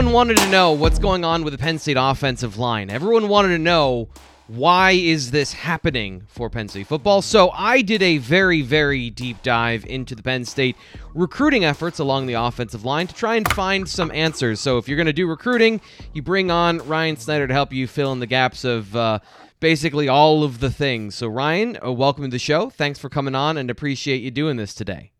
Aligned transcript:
Everyone 0.00 0.14
wanted 0.14 0.38
to 0.38 0.48
know 0.48 0.72
what's 0.72 0.98
going 0.98 1.26
on 1.26 1.44
with 1.44 1.52
the 1.52 1.58
Penn 1.58 1.78
State 1.78 1.98
offensive 2.00 2.56
line. 2.56 2.88
Everyone 2.88 3.28
wanted 3.28 3.48
to 3.48 3.58
know 3.58 4.08
why 4.46 4.92
is 4.92 5.30
this 5.30 5.52
happening 5.52 6.22
for 6.26 6.48
Penn 6.48 6.68
State 6.68 6.86
football. 6.86 7.20
So 7.20 7.50
I 7.50 7.82
did 7.82 8.02
a 8.02 8.16
very 8.16 8.62
very 8.62 9.10
deep 9.10 9.42
dive 9.42 9.84
into 9.84 10.14
the 10.14 10.22
Penn 10.22 10.46
State 10.46 10.74
recruiting 11.12 11.66
efforts 11.66 11.98
along 11.98 12.24
the 12.24 12.32
offensive 12.32 12.82
line 12.82 13.08
to 13.08 13.14
try 13.14 13.34
and 13.34 13.46
find 13.52 13.86
some 13.86 14.10
answers. 14.12 14.58
So 14.58 14.78
if 14.78 14.88
you're 14.88 14.96
going 14.96 15.04
to 15.04 15.12
do 15.12 15.26
recruiting, 15.26 15.82
you 16.14 16.22
bring 16.22 16.50
on 16.50 16.78
Ryan 16.88 17.18
Snyder 17.18 17.46
to 17.46 17.52
help 17.52 17.70
you 17.70 17.86
fill 17.86 18.10
in 18.12 18.20
the 18.20 18.26
gaps 18.26 18.64
of 18.64 18.96
uh, 18.96 19.18
basically 19.60 20.08
all 20.08 20.42
of 20.44 20.60
the 20.60 20.70
things. 20.70 21.14
So 21.14 21.28
Ryan, 21.28 21.76
uh, 21.84 21.92
welcome 21.92 22.24
to 22.24 22.30
the 22.30 22.38
show. 22.38 22.70
Thanks 22.70 22.98
for 22.98 23.10
coming 23.10 23.34
on 23.34 23.58
and 23.58 23.68
appreciate 23.68 24.22
you 24.22 24.30
doing 24.30 24.56
this 24.56 24.72
today. 24.72 25.12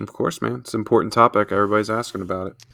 Of 0.00 0.12
course, 0.12 0.40
man. 0.40 0.60
It's 0.60 0.72
an 0.72 0.80
important 0.80 1.12
topic. 1.12 1.50
Everybody's 1.50 1.90
asking 1.90 2.20
about 2.20 2.46
it. 2.46 2.64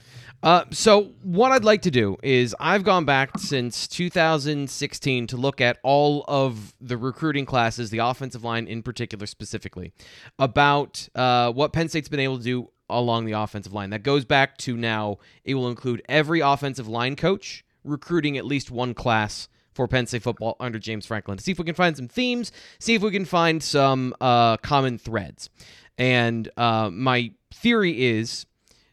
Uh, 0.43 0.65
so 0.71 1.13
what 1.23 1.53
I'd 1.53 1.65
like 1.65 1.83
to 1.83 1.91
do 1.91 2.17
is 2.23 2.57
I've 2.59 2.83
gone 2.83 3.05
back 3.05 3.39
since 3.39 3.87
2016 3.89 5.27
to 5.27 5.37
look 5.37 5.61
at 5.61 5.79
all 5.83 6.25
of 6.29 6.75
the 6.81 6.97
recruiting 6.97 7.45
classes, 7.45 7.91
the 7.91 7.99
offensive 7.99 8.43
line 8.43 8.67
in 8.67 8.83
particular, 8.83 9.27
specifically 9.27 9.93
about 10.39 11.09
uh, 11.15 11.53
what 11.53 11.73
Penn 11.73 11.89
State's 11.89 12.09
been 12.09 12.21
able 12.21 12.39
to 12.39 12.45
do 12.45 12.71
along 12.89 13.27
the 13.27 13.33
offensive 13.33 13.73
line. 13.73 13.91
That 13.91 14.03
goes 14.03 14.25
back 14.25 14.57
to 14.59 14.77
now. 14.77 15.19
It 15.45 15.55
will 15.55 15.69
include 15.69 16.03
every 16.09 16.41
offensive 16.41 16.89
line 16.89 17.17
coach 17.17 17.65
recruiting 17.85 18.39
at 18.39 18.47
least 18.47 18.71
one 18.71 18.95
class 18.95 19.49
for 19.75 19.87
Penn 19.87 20.07
State 20.07 20.23
football 20.23 20.57
under 20.59 20.79
James 20.79 21.07
Franklin 21.07 21.39
to 21.39 21.45
see 21.45 21.53
if 21.53 21.59
we 21.59 21.65
can 21.65 21.75
find 21.75 21.97
some 21.97 22.09
themes, 22.09 22.51
see 22.79 22.95
if 22.95 23.03
we 23.03 23.11
can 23.11 23.25
find 23.25 23.63
some 23.63 24.15
uh, 24.21 24.57
common 24.59 24.99
threads. 24.99 25.51
And 25.97 26.51
uh, 26.57 26.91
my 26.91 27.33
theory 27.53 28.09
is 28.09 28.47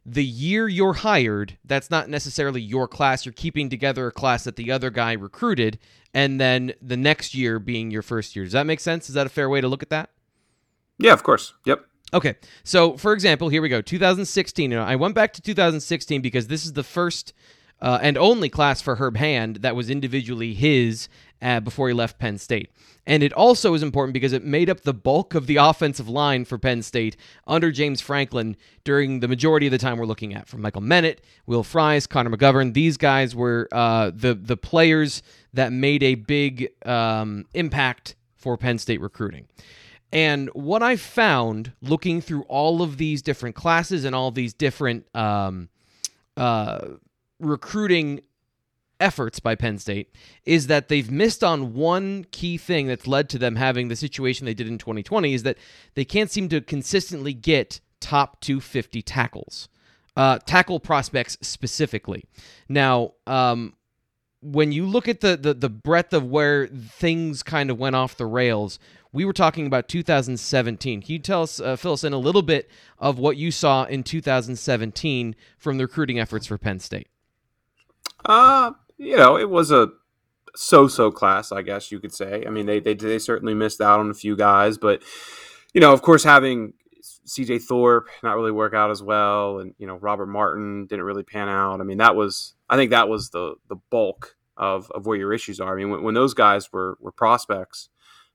the 0.10 0.24
year 0.24 0.70
you're 0.70 0.94
hired, 0.94 1.58
that's 1.66 1.92
not 1.92 2.10
necessarily 2.10 2.62
your 2.62 2.88
class. 2.88 3.26
You're 3.26 3.34
keeping 3.34 3.68
together 3.70 4.08
a 4.08 4.12
class 4.12 4.46
that 4.46 4.56
the 4.56 4.72
other 4.72 4.90
guy 4.90 5.12
recruited, 5.12 5.80
and 6.14 6.40
then 6.40 6.74
the 6.82 6.96
next 6.96 7.36
year 7.36 7.60
being 7.60 7.92
your 7.92 8.02
first 8.02 8.34
year. 8.34 8.46
Does 8.46 8.54
that 8.54 8.66
make 8.66 8.80
sense? 8.80 9.10
Is 9.10 9.16
that 9.16 9.26
a 9.28 9.30
fair 9.30 9.50
way 9.50 9.60
to 9.60 9.68
look 9.68 9.84
at 9.84 9.90
that? 9.90 10.12
Yeah, 10.98 11.12
of 11.12 11.24
course. 11.24 11.54
Yep. 11.66 11.86
Okay. 12.14 12.36
So, 12.64 12.96
for 12.96 13.12
example, 13.12 13.50
here 13.50 13.62
we 13.62 13.68
go 13.68 13.82
2016. 13.82 14.74
I 14.74 14.96
went 14.96 15.14
back 15.14 15.34
to 15.34 15.42
2016 15.42 16.22
because 16.22 16.48
this 16.48 16.66
is 16.66 16.72
the 16.72 16.84
first 16.84 17.34
uh, 17.82 18.00
and 18.02 18.18
only 18.18 18.50
class 18.50 18.82
for 18.82 18.96
Herb 18.96 19.18
Hand 19.18 19.58
that 19.58 19.76
was 19.76 19.90
individually 19.90 20.54
his 20.54 21.08
uh, 21.42 21.60
before 21.60 21.88
he 21.88 21.94
left 21.94 22.20
Penn 22.20 22.38
State. 22.38 22.72
And 23.06 23.24
it 23.24 23.32
also 23.32 23.74
is 23.74 23.84
important 23.84 24.14
because 24.14 24.34
it 24.34 24.44
made 24.44 24.70
up 24.70 24.82
the 24.82 24.94
bulk 24.94 25.34
of 25.34 25.48
the 25.48 25.58
offensive 25.58 26.10
line 26.10 26.44
for 26.44 26.58
Penn 26.58 26.82
State 26.82 27.16
under 27.46 27.72
James 27.72 28.02
Franklin 28.02 28.58
during 28.84 29.22
the 29.22 29.28
majority 29.28 29.68
of 29.68 29.72
the 29.72 29.78
time 29.78 29.98
we're 29.98 30.06
looking 30.06 30.34
at. 30.34 30.48
From 30.48 30.62
Michael 30.62 30.82
Menet, 30.82 31.20
Will 31.46 31.64
Fries, 31.64 32.06
Connor 32.06 32.32
McGovern, 32.36 32.74
these 32.74 32.98
guys 32.98 33.34
were 33.36 33.70
uh, 33.72 34.12
the 34.14 34.34
the 34.34 34.58
players 34.58 35.24
that 35.54 35.72
made 35.72 36.04
a 36.04 36.16
big 36.16 36.70
um, 36.86 37.46
impact 37.54 38.16
for 38.36 38.58
Penn 38.58 38.78
State 38.78 39.00
recruiting. 39.00 39.48
And 40.12 40.50
what 40.54 40.84
I 40.84 40.96
found 40.96 41.74
looking 41.82 42.22
through 42.22 42.44
all 42.44 42.82
of 42.82 42.98
these 42.98 43.22
different 43.22 43.56
classes 43.56 44.06
and 44.06 44.16
all 44.16 44.32
these 44.32 44.54
different 44.54 45.06
um, 45.16 45.70
uh, 46.36 46.80
recruiting 47.40 48.22
efforts 49.00 49.40
by 49.40 49.56
Penn 49.56 49.78
State 49.78 50.14
is 50.46 50.68
that 50.68 50.88
they've 50.88 51.12
missed 51.12 51.44
on 51.44 51.74
one 51.74 52.26
key 52.32 52.58
thing 52.58 52.88
that's 52.88 53.08
led 53.08 53.30
to 53.30 53.38
them 53.38 53.56
having 53.56 53.88
the 53.88 53.96
situation 53.96 54.46
they 54.46 54.54
did 54.54 54.68
in 54.68 54.78
2020 54.78 55.34
is 55.34 55.44
that 55.44 55.58
they 55.94 56.06
can't 56.06 56.32
seem 56.32 56.50
to 56.50 56.62
consistently 56.62 57.34
get 57.34 57.80
top 58.00 58.42
250 58.42 59.02
tackles, 59.02 59.70
uh, 60.16 60.40
tackle 60.40 60.80
prospects 60.80 61.38
specifically. 61.42 62.26
Now, 62.68 63.14
um, 63.26 63.74
when 64.42 64.72
you 64.72 64.86
look 64.86 65.08
at 65.08 65.22
the, 65.22 65.36
the 65.36 65.54
the 65.54 65.70
breadth 65.70 66.14
of 66.14 66.24
where 66.24 66.68
things 66.68 67.42
kind 67.42 67.72
of 67.72 67.80
went 67.80 67.96
off 67.96 68.18
the 68.18 68.28
rails, 68.28 68.78
we 69.12 69.26
were 69.26 69.34
talking 69.34 69.66
about 69.66 69.88
2017. 69.88 71.02
Can 71.02 71.12
you 71.12 71.20
tell 71.20 71.42
us, 71.42 71.60
uh, 71.60 71.76
fill 71.76 71.94
us 71.94 72.04
in 72.04 72.14
a 72.14 72.20
little 72.20 72.44
bit 72.44 72.70
of 73.00 73.18
what 73.18 73.36
you 73.36 73.52
saw 73.52 73.86
in 73.86 74.04
2017 74.04 75.36
from 75.58 75.78
the 75.78 75.86
recruiting 75.86 76.20
efforts 76.20 76.46
for 76.46 76.58
Penn 76.58 76.80
State? 76.80 77.08
Uh, 78.28 78.74
you 78.98 79.16
know, 79.16 79.38
it 79.38 79.50
was 79.50 79.72
a 79.72 79.90
so-so 80.56 81.12
class, 81.12 81.52
I 81.52 81.62
guess 81.62 81.92
you 81.92 82.00
could 82.00 82.14
say. 82.14 82.44
I 82.46 82.50
mean, 82.50 82.66
they 82.66 82.80
they 82.80 82.94
they 82.94 83.20
certainly 83.20 83.54
missed 83.54 83.80
out 83.82 84.00
on 84.00 84.10
a 84.10 84.14
few 84.14 84.36
guys, 84.36 84.78
but 84.78 85.02
you 85.74 85.82
know, 85.82 85.94
of 85.94 86.02
course, 86.02 86.24
having 86.24 86.74
C.J. 87.02 87.60
Thorpe 87.60 88.10
not 88.24 88.36
really 88.36 88.52
work 88.52 88.74
out 88.74 88.92
as 88.92 89.02
well, 89.02 89.60
and 89.60 89.74
you 89.78 89.88
know, 89.88 89.96
Robert 89.96 90.28
Martin 90.28 90.88
didn't 90.88 91.06
really 91.06 91.24
pan 91.24 91.48
out. 91.48 91.80
I 91.80 91.84
mean, 91.84 92.00
that 92.00 92.16
was 92.16 92.56
I 92.70 92.76
think 92.76 92.92
that 92.92 93.08
was 93.08 93.30
the 93.30 93.56
the 93.70 93.78
bulk 93.90 94.36
of 94.58 94.92
of 94.92 95.06
where 95.06 95.18
your 95.18 95.34
issues 95.34 95.60
are. 95.60 95.74
I 95.74 95.78
mean, 95.78 95.90
when, 95.90 96.04
when 96.04 96.14
those 96.14 96.34
guys 96.34 96.72
were 96.74 96.98
were 97.00 97.12
prospects, 97.12 97.90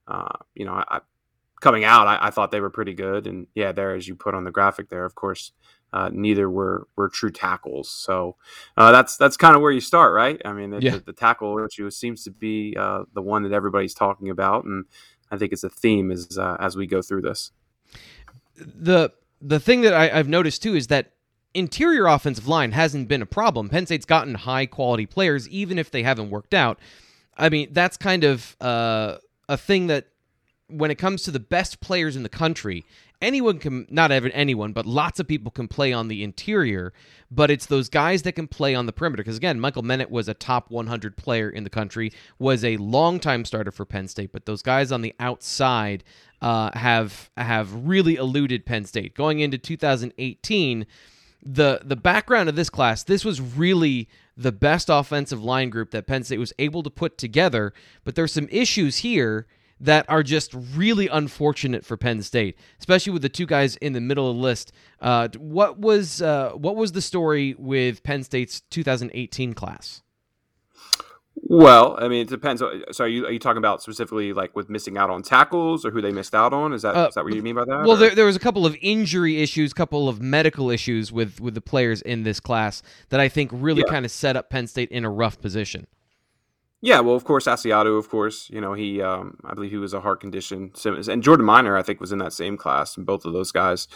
uh, 0.09 0.38
you 0.54 0.64
know, 0.64 0.72
I, 0.74 1.00
coming 1.60 1.84
out, 1.84 2.06
I, 2.06 2.19
I 2.28 2.30
thought 2.30 2.50
they 2.50 2.60
were 2.60 2.70
pretty 2.70 2.94
good, 2.94 3.26
and 3.26 3.47
yeah, 3.54 3.72
there 3.72 3.94
as 3.94 4.09
you 4.09 4.14
put 4.14 4.34
on 4.34 4.44
the 4.44 4.50
graphic 4.50 4.88
there, 4.88 5.04
of 5.04 5.14
course. 5.14 5.53
Uh, 5.92 6.08
neither 6.12 6.48
were 6.48 6.86
were 6.97 7.08
true 7.08 7.30
tackles, 7.30 7.91
so 7.91 8.36
uh, 8.76 8.91
that's 8.92 9.16
that's 9.16 9.36
kind 9.36 9.54
of 9.54 9.60
where 9.62 9.72
you 9.72 9.80
start, 9.80 10.14
right? 10.14 10.41
I 10.44 10.53
mean, 10.53 10.70
the, 10.70 10.80
Yeah. 10.80 10.92
the, 10.92 10.98
the 11.00 11.12
tackle 11.12 11.58
issue 11.64 11.91
seems 11.91 12.25
to 12.25 12.30
be 12.30 12.75
uh, 12.78 13.04
the 13.12 13.20
one 13.22 13.42
that 13.42 13.53
everybody's 13.53 13.92
talking 13.94 14.30
about, 14.30 14.64
and 14.64 14.86
I 15.30 15.36
think 15.36 15.53
it's 15.53 15.64
a 15.64 15.70
theme 15.70 16.10
as 16.10 16.38
uh, 16.38 16.56
as 16.58 16.76
we 16.76 16.86
go 16.86 17.03
through 17.03 17.22
this. 17.22 17.53
the 18.56 19.10
the 19.41 19.60
thing 19.60 19.80
that 19.82 19.92
I, 19.94 20.19
I've 20.19 20.28
noticed 20.28 20.62
too 20.62 20.75
is 20.75 20.86
that 20.88 21.12
interior 21.54 22.06
offensive 22.06 22.48
line 22.48 22.72
hasn't 22.72 23.09
been 23.09 23.20
a 23.22 23.26
problem. 23.26 23.69
Penn 23.69 23.86
State's 23.86 24.04
gotten 24.06 24.34
high 24.34 24.66
quality 24.66 25.04
players, 25.06 25.48
even 25.48 25.78
if 25.78 25.91
they 25.91 26.03
haven't 26.03 26.30
worked 26.30 26.54
out. 26.54 26.78
I 27.36 27.48
mean, 27.48 27.69
that's 27.72 27.97
kind 27.97 28.24
of 28.24 28.56
uh, 28.60 29.16
a 29.48 29.56
thing 29.56 29.88
that 29.88 30.06
when 30.69 30.91
it 30.91 30.94
comes 30.97 31.22
to 31.24 31.30
the 31.30 31.41
best 31.41 31.80
players 31.80 32.16
in 32.16 32.22
the 32.22 32.28
country, 32.28 32.84
anyone 33.22 33.59
can 33.59 33.87
not 33.88 34.12
even 34.12 34.33
anyone, 34.33 34.72
but 34.72 34.84
lots 34.84 35.21
of 35.21 35.27
people 35.27 35.50
can 35.50 35.69
play 35.69 35.93
on 35.93 36.09
the 36.09 36.22
interior. 36.22 36.93
But 37.31 37.50
it's 37.50 37.65
those 37.65 37.88
guys 37.88 38.22
that 38.22 38.33
can 38.33 38.49
play 38.49 38.75
on 38.75 38.84
the 38.84 38.93
perimeter. 38.93 39.22
Because 39.22 39.38
again, 39.38 39.59
Michael 39.59 39.83
Menet 39.83 40.10
was 40.10 40.28
a 40.28 40.34
top 40.34 40.71
100 40.71 41.16
player 41.16 41.49
in 41.49 41.65
the 41.65 41.71
country, 41.71 42.12
was 42.38 42.62
a 42.65 42.77
longtime 42.77 43.47
starter 43.47 43.71
for 43.71 43.87
Penn 43.87 44.09
State. 44.09 44.33
But 44.33 44.44
those 44.44 44.60
guys 44.60 44.93
on 44.93 45.00
the 45.00 45.15
outside 45.19 46.05
uh, 46.43 46.77
have 46.77 47.31
have 47.37 47.72
really 47.87 48.16
eluded 48.16 48.66
Penn 48.66 48.84
State 48.84 49.15
going 49.15 49.41
into 49.41 49.56
2018 49.56 50.87
the 51.44 51.81
the 51.84 51.97
background 51.97 52.49
of 52.49 52.56
this 52.56 52.71
class, 52.71 53.03
this 53.03 53.25
was 53.25 53.41
really 53.41 54.09
the 54.37 54.53
best 54.53 54.89
offensive 54.89 55.43
line 55.43 55.71
group 55.71 55.91
that 55.91 56.06
Penn 56.06 56.25
State 56.25 56.39
was 56.39 56.53
able 56.59 56.83
to 56.83 56.91
put 56.91 57.19
together. 57.19 57.72
But 58.04 58.15
there's 58.15 58.33
some 58.33 58.48
issues 58.51 58.98
here 58.98 59.47
that 59.82 60.06
are 60.08 60.22
just 60.22 60.54
really 60.74 61.08
unfortunate 61.08 61.84
for 61.84 61.96
Penn 61.96 62.22
State, 62.22 62.56
especially 62.78 63.12
with 63.12 63.22
the 63.22 63.28
two 63.28 63.46
guys 63.46 63.76
in 63.76 63.92
the 63.92 64.00
middle 64.00 64.30
of 64.30 64.36
the 64.36 64.42
list. 64.42 64.72
Uh, 65.00 65.28
what 65.36 65.78
was 65.78 66.22
uh, 66.22 66.52
what 66.52 66.76
was 66.76 66.92
the 66.92 67.02
story 67.02 67.54
with 67.58 68.02
Penn 68.02 68.22
State's 68.22 68.60
2018 68.70 69.52
class? 69.54 70.02
Well, 71.34 71.96
I 71.98 72.08
mean, 72.08 72.22
it 72.22 72.28
depends. 72.28 72.60
So, 72.92 73.04
are 73.04 73.08
you 73.08 73.26
are 73.26 73.30
you 73.32 73.38
talking 73.38 73.58
about 73.58 73.82
specifically 73.82 74.32
like 74.32 74.54
with 74.54 74.68
missing 74.68 74.98
out 74.98 75.08
on 75.10 75.22
tackles 75.22 75.84
or 75.84 75.90
who 75.90 76.00
they 76.02 76.12
missed 76.12 76.34
out 76.34 76.52
on? 76.52 76.72
Is 76.72 76.82
that 76.82 76.90
is 76.90 76.96
Uh, 76.96 77.10
that 77.14 77.24
what 77.24 77.34
you 77.34 77.42
mean 77.42 77.54
by 77.54 77.64
that? 77.64 77.82
Well, 77.84 77.92
or- 77.92 77.96
there, 77.96 78.14
there 78.14 78.26
was 78.26 78.36
a 78.36 78.40
couple 78.40 78.66
of 78.66 78.76
injury 78.82 79.42
issues, 79.42 79.72
a 79.72 79.74
couple 79.74 80.08
of 80.08 80.20
medical 80.20 80.70
issues 80.70 81.10
with 81.10 81.40
with 81.40 81.54
the 81.54 81.60
players 81.62 82.02
in 82.02 82.22
this 82.22 82.38
class 82.38 82.82
that 83.08 83.18
I 83.18 83.28
think 83.28 83.50
really 83.52 83.82
Yeah. 83.86 83.92
kind 83.92 84.04
of 84.04 84.10
set 84.10 84.36
up 84.36 84.50
Penn 84.50 84.66
State 84.66 84.90
in 84.90 85.04
a 85.04 85.10
rough 85.10 85.40
position. 85.40 85.86
Yeah, 86.84 86.98
well, 86.98 87.14
of 87.14 87.22
course, 87.22 87.44
Asiatu, 87.46 87.96
of 87.96 88.08
course, 88.08 88.50
you 88.50 88.60
know, 88.60 88.72
he, 88.72 89.00
um, 89.00 89.38
I 89.44 89.54
believe 89.54 89.70
he 89.70 89.76
was 89.76 89.94
a 89.94 90.00
heart 90.00 90.20
condition. 90.20 90.72
And 90.84 91.22
Jordan 91.22 91.46
Miner, 91.46 91.76
I 91.76 91.82
think, 91.82 92.00
was 92.00 92.10
in 92.10 92.18
that 92.18 92.32
same 92.32 92.56
class. 92.56 92.96
And 92.96 93.06
both 93.06 93.24
of 93.24 93.32
those 93.32 93.52
guys 93.52 93.86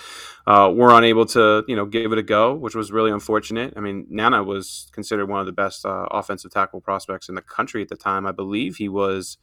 uh, 0.46 0.72
were 0.72 0.96
unable 0.96 1.26
to, 1.26 1.64
you 1.66 1.74
know, 1.74 1.84
give 1.84 2.12
it 2.12 2.18
a 2.18 2.22
go, 2.22 2.54
which 2.54 2.76
was 2.76 2.92
really 2.92 3.10
unfortunate. 3.10 3.74
I 3.76 3.80
mean, 3.80 4.06
Nana 4.08 4.44
was 4.44 4.88
considered 4.92 5.26
one 5.26 5.40
of 5.40 5.46
the 5.46 5.52
best 5.52 5.84
uh, 5.84 6.06
offensive 6.12 6.52
tackle 6.52 6.80
prospects 6.80 7.28
in 7.28 7.34
the 7.34 7.42
country 7.42 7.82
at 7.82 7.88
the 7.88 7.96
time. 7.96 8.24
I 8.24 8.30
believe 8.30 8.76
he 8.76 8.88
was, 8.88 9.36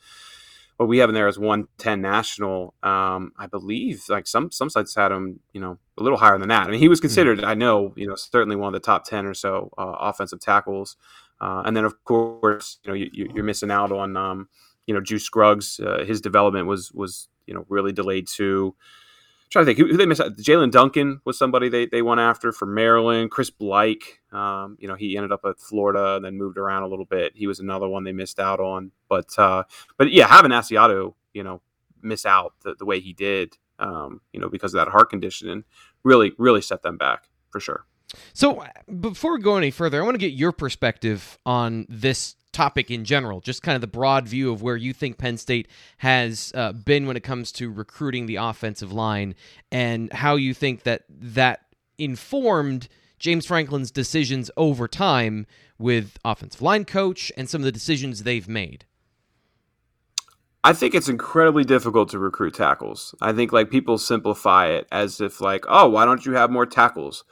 what 0.84 0.90
we 0.90 0.98
have 0.98 1.10
in 1.10 1.16
there 1.16 1.30
is 1.30 1.40
110 1.40 2.02
national. 2.02 2.74
Um, 2.84 3.32
I 3.38 3.48
believe, 3.48 4.04
like 4.10 4.28
some 4.28 4.52
some 4.52 4.70
sites 4.70 4.94
had 4.94 5.14
him, 5.14 5.40
you 5.54 5.62
know, 5.62 5.78
a 5.98 6.04
little 6.04 6.18
higher 6.18 6.38
than 6.38 6.50
that. 6.50 6.68
I 6.68 6.72
mean, 6.72 6.82
he 6.82 6.90
was 6.90 7.00
hmm. 7.00 7.04
considered, 7.04 7.38
mm-hmm. 7.38 7.48
I 7.48 7.54
know, 7.54 7.94
you 7.96 8.06
know, 8.06 8.16
certainly 8.16 8.58
one 8.58 8.68
of 8.68 8.82
the 8.82 8.86
top 8.86 9.06
10 9.06 9.26
or 9.26 9.34
so 9.34 9.72
uh, 9.78 9.96
offensive 10.00 10.42
tackles. 10.42 10.98
Uh, 11.40 11.64
and 11.66 11.76
then, 11.76 11.86
of 11.86 12.04
course, 12.04 12.80
you 12.84 12.92
know, 12.92 12.96
you, 12.96 13.30
are 13.38 13.44
missing 13.44 13.72
out 13.72 13.94
on, 13.94 14.18
um, 14.18 14.50
you 14.86 14.94
know, 14.94 15.00
Juice 15.00 15.24
Scruggs. 15.24 15.80
Uh, 15.80 16.04
his 16.06 16.20
development 16.20 16.68
was 16.68 16.92
was 16.92 17.30
you 17.48 17.54
know 17.54 17.66
really 17.70 17.94
delayed 17.94 18.28
too. 18.28 18.76
Trying 19.54 19.68
to 19.68 19.76
think 19.76 19.78
who, 19.78 19.92
who 19.92 19.98
they 19.98 20.08
missed. 20.08 20.20
out. 20.20 20.36
Jalen 20.36 20.72
Duncan 20.72 21.22
was 21.26 21.38
somebody 21.38 21.70
they, 21.70 21.86
they 21.86 22.02
went 22.02 22.20
after 22.20 22.52
from 22.52 22.74
Maryland. 22.74 23.30
Chris 23.30 23.52
Blake, 23.52 24.20
um, 24.32 24.78
you 24.80 24.88
know, 24.88 24.96
he 24.96 25.16
ended 25.16 25.32
up 25.32 25.42
at 25.46 25.60
Florida 25.60 26.16
and 26.16 26.26
then 26.26 26.40
moved 26.40 26.58
around 26.58 26.82
a 26.82 26.88
little 26.88 27.06
bit. 27.06 27.34
He 27.36 27.46
was 27.46 27.60
another 27.60 27.88
one 27.88 28.04
they 28.04 28.14
missed 28.14 28.40
out 28.40 28.60
on. 28.60 28.90
But 29.08 29.38
uh, 29.38 29.66
but 29.96 30.12
yeah, 30.12 30.28
having 30.28 30.50
Asiatu, 30.50 31.14
you 31.36 31.44
know, 31.44 31.62
miss 32.02 32.26
out 32.26 32.56
the, 32.64 32.74
the 32.74 32.84
way 32.84 33.00
he 33.00 33.14
did, 33.14 33.56
um, 33.78 34.22
you 34.32 34.40
know, 34.40 34.50
because 34.50 34.74
of 34.74 34.84
that 34.84 34.92
heart 34.92 35.12
condition, 35.12 35.66
really 36.04 36.32
really 36.40 36.62
set 36.62 36.82
them 36.82 36.98
back 36.98 37.30
for 37.52 37.60
sure. 37.60 37.86
So, 38.34 38.64
before 39.02 39.34
we 39.34 39.42
go 39.44 39.58
any 39.58 39.70
further, 39.70 40.02
I 40.02 40.04
want 40.04 40.16
to 40.16 40.20
get 40.20 40.34
your 40.34 40.52
perspective 40.52 41.38
on 41.46 41.86
this 41.90 42.36
topic 42.54 42.90
in 42.90 43.04
general, 43.04 43.42
just 43.42 43.62
kind 43.62 43.76
of 43.76 43.82
the 43.82 43.88
broad 43.88 44.28
view 44.28 44.52
of 44.52 44.62
where 44.62 44.78
you 44.78 44.94
think 44.94 45.18
Penn 45.18 45.38
State 45.38 45.68
has 45.98 46.52
uh, 46.56 46.72
been 46.72 47.08
when 47.08 47.18
it 47.18 47.24
comes 47.24 47.52
to 47.54 47.72
recruiting 47.72 48.26
the 48.26 48.38
offensive 48.38 48.92
line, 48.92 49.36
and 49.72 50.12
how 50.14 50.36
you 50.36 50.54
think 50.54 50.84
that 50.84 51.04
that 51.10 51.62
informed 51.98 52.88
James 53.20 53.46
Franklin's 53.46 53.92
decisions 53.92 54.52
over 54.58 54.88
time 54.88 55.46
with 55.78 56.18
offensive 56.24 56.62
line 56.62 56.86
coach 56.86 57.32
and 57.38 57.50
some 57.50 57.62
of 57.62 57.66
the 57.66 57.72
decisions 57.72 58.24
they've 58.24 58.48
made. 58.48 58.86
I 60.66 60.72
think 60.72 60.96
it's 60.96 61.10
incredibly 61.10 61.66
difficult 61.66 62.10
to 62.12 62.20
recruit 62.20 62.54
tackles. 62.54 63.14
I 63.22 63.34
think 63.34 63.52
like 63.52 63.70
people 63.70 63.98
simplify 63.98 64.68
it 64.68 64.88
as 64.92 65.20
if 65.20 65.42
like, 65.42 65.66
oh, 65.68 65.90
why 65.90 66.06
don't 66.06 66.26
you 66.26 66.34
have 66.34 66.50
more 66.50 66.66
tackles? 66.66 67.26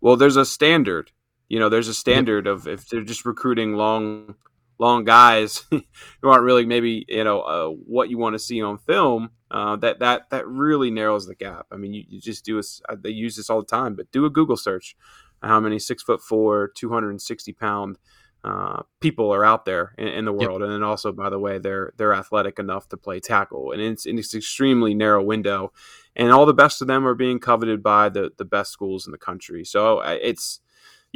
Well, 0.00 0.16
there's 0.16 0.36
a 0.36 0.44
standard. 0.44 1.10
You 1.48 1.58
know, 1.58 1.68
there's 1.68 1.88
a 1.88 1.94
standard 1.94 2.46
of 2.46 2.68
if 2.68 2.88
they're 2.88 3.02
just 3.02 3.26
recruiting 3.26 3.74
long, 3.74 4.36
long 4.78 5.04
guys 5.04 5.64
who 5.70 6.28
aren't 6.28 6.44
really 6.44 6.66
maybe 6.66 7.04
you 7.08 7.24
know 7.24 7.40
uh, 7.40 7.68
what 7.68 8.10
you 8.10 8.18
want 8.18 8.34
to 8.34 8.38
see 8.38 8.62
on 8.62 8.78
film. 8.78 9.30
Uh, 9.50 9.76
that 9.76 10.00
that 10.00 10.28
that 10.30 10.46
really 10.46 10.90
narrows 10.90 11.26
the 11.26 11.34
gap. 11.34 11.66
I 11.70 11.76
mean, 11.76 11.94
you, 11.94 12.04
you 12.08 12.20
just 12.20 12.44
do 12.44 12.58
a, 12.58 12.62
uh, 12.88 12.96
they 13.00 13.10
use 13.10 13.36
this 13.36 13.48
all 13.48 13.60
the 13.60 13.66
time, 13.66 13.94
but 13.94 14.10
do 14.10 14.24
a 14.24 14.30
Google 14.30 14.56
search. 14.56 14.96
How 15.42 15.60
many 15.60 15.78
six 15.78 16.02
foot 16.02 16.20
four, 16.20 16.72
two 16.74 16.90
hundred 16.90 17.10
and 17.10 17.22
sixty 17.22 17.52
pound 17.52 17.98
uh, 18.42 18.82
people 19.00 19.32
are 19.32 19.44
out 19.44 19.64
there 19.64 19.94
in, 19.98 20.08
in 20.08 20.24
the 20.24 20.32
world, 20.32 20.60
yep. 20.60 20.62
and 20.62 20.72
then 20.72 20.82
also, 20.82 21.12
by 21.12 21.30
the 21.30 21.38
way, 21.38 21.58
they're 21.58 21.92
they're 21.96 22.14
athletic 22.14 22.58
enough 22.58 22.88
to 22.88 22.96
play 22.96 23.20
tackle, 23.20 23.70
and 23.70 23.80
it's, 23.80 24.04
it's 24.06 24.34
an 24.34 24.38
extremely 24.38 24.94
narrow 24.94 25.22
window 25.22 25.72
and 26.16 26.32
all 26.32 26.46
the 26.46 26.54
best 26.54 26.80
of 26.80 26.88
them 26.88 27.06
are 27.06 27.14
being 27.14 27.38
coveted 27.38 27.82
by 27.82 28.08
the 28.08 28.32
the 28.38 28.44
best 28.44 28.72
schools 28.72 29.06
in 29.06 29.12
the 29.12 29.18
country. 29.18 29.64
So 29.64 29.98
uh, 29.98 30.16
it's 30.20 30.60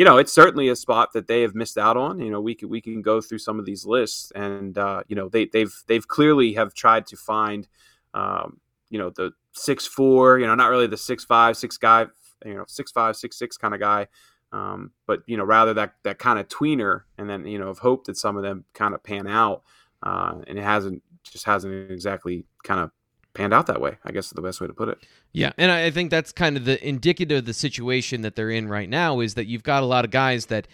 you 0.00 0.06
know 0.06 0.16
it's 0.16 0.32
certainly 0.32 0.70
a 0.70 0.76
spot 0.76 1.12
that 1.12 1.26
they 1.26 1.42
have 1.42 1.54
missed 1.54 1.76
out 1.76 1.98
on. 1.98 2.20
You 2.20 2.30
know 2.30 2.40
we 2.40 2.54
can 2.54 2.70
we 2.70 2.80
can 2.80 3.02
go 3.02 3.20
through 3.20 3.36
some 3.36 3.58
of 3.58 3.66
these 3.66 3.84
lists, 3.84 4.32
and 4.34 4.78
uh, 4.78 5.02
you 5.08 5.14
know 5.14 5.28
they 5.28 5.44
they've 5.44 5.74
they've 5.88 6.08
clearly 6.08 6.54
have 6.54 6.72
tried 6.72 7.06
to 7.08 7.18
find 7.18 7.68
um, 8.14 8.58
you 8.88 8.98
know 8.98 9.10
the 9.10 9.32
six 9.52 9.86
four, 9.86 10.38
you 10.38 10.46
know 10.46 10.54
not 10.54 10.70
really 10.70 10.86
the 10.86 10.96
six 10.96 11.22
five 11.26 11.54
six 11.54 11.76
guy, 11.76 12.06
you 12.46 12.54
know 12.54 12.64
six 12.66 12.90
five 12.90 13.14
six 13.14 13.38
six 13.38 13.58
kind 13.58 13.74
of 13.74 13.80
guy. 13.80 14.06
Um, 14.52 14.92
but 15.06 15.20
you 15.26 15.36
know, 15.36 15.44
rather 15.44 15.74
that 15.74 15.92
that 16.04 16.18
kind 16.18 16.38
of 16.38 16.48
tweener, 16.48 17.02
and 17.18 17.28
then 17.28 17.44
you 17.44 17.58
know, 17.58 17.66
have 17.66 17.78
hope 17.78 18.06
that 18.06 18.16
some 18.16 18.38
of 18.38 18.42
them 18.42 18.64
kind 18.72 18.94
of 18.94 19.02
pan 19.04 19.26
out, 19.26 19.64
uh, 20.02 20.36
and 20.46 20.58
it 20.58 20.64
hasn't 20.64 21.02
just 21.24 21.44
hasn't 21.44 21.90
exactly 21.90 22.46
kind 22.64 22.80
of 22.80 22.90
panned 23.34 23.54
out 23.54 23.66
that 23.66 23.80
way. 23.80 23.96
I 24.04 24.12
guess 24.12 24.26
is 24.26 24.32
the 24.32 24.42
best 24.42 24.60
way 24.60 24.66
to 24.66 24.72
put 24.72 24.88
it. 24.88 24.98
Yeah, 25.32 25.52
and 25.56 25.70
I 25.70 25.90
think 25.90 26.10
that's 26.10 26.32
kind 26.32 26.56
of 26.56 26.64
the 26.64 26.86
indicative 26.86 27.38
of 27.38 27.44
the 27.44 27.54
situation 27.54 28.22
that 28.22 28.34
they're 28.34 28.50
in 28.50 28.68
right 28.68 28.88
now 28.88 29.20
is 29.20 29.34
that 29.34 29.46
you've 29.46 29.62
got 29.62 29.82
a 29.82 29.86
lot 29.86 30.04
of 30.04 30.10
guys 30.10 30.46
that 30.46 30.66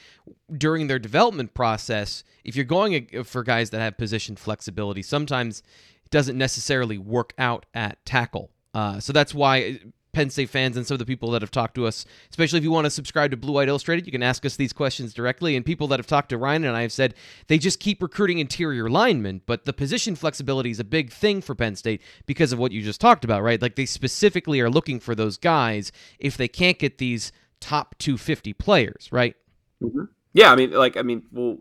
during 0.57 0.87
their 0.87 0.99
development 0.99 1.55
process, 1.55 2.25
if 2.45 2.57
you're 2.57 2.65
going 2.65 3.25
for 3.25 3.43
guys 3.43 3.71
that 3.71 3.81
have 3.81 3.99
position 3.99 4.37
flexibility, 4.37 5.03
sometimes 5.03 5.63
it 6.05 6.11
doesn't 6.11 6.39
necessarily 6.39 6.99
work 6.99 7.35
out 7.39 7.67
at 7.75 8.05
tackle. 8.05 8.51
Uh, 8.73 9.01
so 9.01 9.13
that's 9.13 9.35
why 9.35 9.81
Penn 10.17 10.31
State 10.31 10.49
fans 10.49 10.79
and 10.79 10.87
some 10.87 10.95
of 10.95 10.99
the 10.99 11.05
people 11.05 11.31
that 11.33 11.43
have 11.43 11.51
talked 11.51 11.75
to 11.75 11.87
us, 11.87 12.07
especially 12.31 12.57
if 12.57 12.65
you 12.65 12.71
want 12.71 12.87
to 12.87 12.91
subscribe 12.91 13.33
to 13.33 13.37
Blue 13.37 13.53
White 13.53 13.69
Illustrated, 13.69 14.07
you 14.07 14.13
can 14.13 14.23
ask 14.23 14.47
us 14.47 14.57
these 14.57 14.73
questions 14.73 15.13
directly. 15.13 15.57
And 15.57 15.63
people 15.63 15.87
that 15.89 15.99
have 15.99 16.07
talked 16.07 16.31
to 16.31 16.39
Ryan 16.39 16.65
and 16.65 16.75
I 16.75 16.81
have 16.81 16.93
said 16.93 17.13
they 17.49 17.59
just 17.59 17.81
keep 17.81 18.01
recruiting 18.01 18.39
interior 18.39 18.89
linemen, 18.89 19.43
but 19.45 19.67
the 19.67 19.75
position 19.75 20.17
flexibility 20.17 20.71
is 20.71 20.81
a 20.81 20.85
big 20.85 21.13
thing 21.13 21.43
for 21.43 21.55
Penn 21.55 21.77
State 21.77 22.01
because 22.25 22.51
of 22.51 22.59
what 22.59 22.73
you 22.73 22.81
just 22.81 22.99
talked 22.99 23.27
about, 23.27 23.43
right? 23.43 23.61
Like 23.61 23.75
they 23.75 23.85
specifically 23.85 24.59
are 24.63 24.71
looking 24.71 25.01
for 25.01 25.15
those 25.15 25.37
guys 25.37 25.93
if 26.19 26.39
they 26.39 26.49
can't 26.49 26.79
get 26.79 26.97
these 26.97 27.31
top 27.61 27.95
250 27.99 28.55
players, 28.55 29.11
right? 29.13 29.37
Mm-hmm. 29.83 30.05
Yeah, 30.33 30.51
I 30.51 30.57
mean, 30.57 30.71
like, 30.71 30.97
I 30.97 31.03
mean, 31.03 31.25
well, 31.31 31.59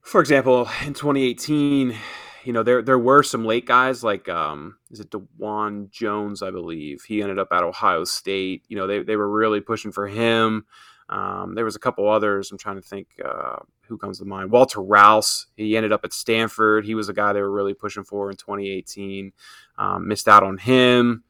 for 0.00 0.20
example, 0.20 0.68
in 0.84 0.94
2018, 0.94 1.96
you 2.44 2.52
know, 2.52 2.62
there 2.62 2.82
there 2.82 2.98
were 2.98 3.22
some 3.22 3.44
late 3.44 3.66
guys 3.66 4.04
like 4.04 4.28
um, 4.28 4.76
is 4.90 5.00
it 5.00 5.10
Dawand 5.10 5.90
Jones, 5.90 6.42
I 6.42 6.50
believe. 6.50 7.02
He 7.02 7.22
ended 7.22 7.38
up 7.38 7.48
at 7.52 7.62
Ohio 7.62 8.04
State. 8.04 8.64
You 8.68 8.76
know, 8.76 8.86
they 8.86 9.02
they 9.02 9.16
were 9.16 9.28
really 9.28 9.60
pushing 9.60 9.92
for 9.92 10.06
him. 10.06 10.66
Um, 11.08 11.54
there 11.54 11.64
was 11.64 11.76
a 11.76 11.80
couple 11.80 12.08
others. 12.08 12.50
I'm 12.50 12.58
trying 12.58 12.76
to 12.76 12.82
think 12.82 13.08
uh, 13.24 13.56
who 13.88 13.98
comes 13.98 14.18
to 14.18 14.24
mind. 14.24 14.50
Walter 14.50 14.80
Rouse. 14.80 15.46
He 15.56 15.76
ended 15.76 15.92
up 15.92 16.04
at 16.04 16.12
Stanford. 16.12 16.84
He 16.84 16.94
was 16.94 17.08
a 17.08 17.12
guy 17.12 17.32
they 17.32 17.42
were 17.42 17.50
really 17.50 17.74
pushing 17.74 18.04
for 18.04 18.30
in 18.30 18.36
2018. 18.36 19.32
Um, 19.76 20.08
missed 20.08 20.28
out 20.28 20.42
on 20.42 20.58
him. 20.58 21.24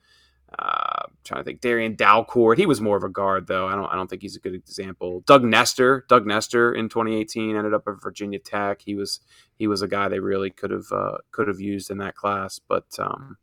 Uh, 0.58 1.06
trying 1.24 1.40
to 1.40 1.44
think, 1.44 1.60
Darian 1.60 1.96
Dalcourt. 1.96 2.58
He 2.58 2.66
was 2.66 2.80
more 2.80 2.96
of 2.96 3.02
a 3.02 3.08
guard, 3.08 3.46
though. 3.46 3.66
I 3.66 3.74
don't. 3.74 3.86
I 3.86 3.96
don't 3.96 4.08
think 4.08 4.22
he's 4.22 4.36
a 4.36 4.40
good 4.40 4.54
example. 4.54 5.22
Doug 5.26 5.44
Nester. 5.44 6.04
Doug 6.08 6.26
Nester 6.26 6.72
in 6.72 6.88
2018 6.88 7.56
ended 7.56 7.74
up 7.74 7.88
at 7.88 8.02
Virginia 8.02 8.38
Tech. 8.38 8.82
He 8.82 8.94
was 8.94 9.20
he 9.56 9.66
was 9.66 9.82
a 9.82 9.88
guy 9.88 10.08
they 10.08 10.20
really 10.20 10.50
could 10.50 10.70
have 10.70 10.86
uh, 10.92 11.18
could 11.30 11.48
have 11.48 11.60
used 11.60 11.90
in 11.90 11.98
that 11.98 12.14
class. 12.14 12.58
But 12.58 12.86
um, 12.98 13.38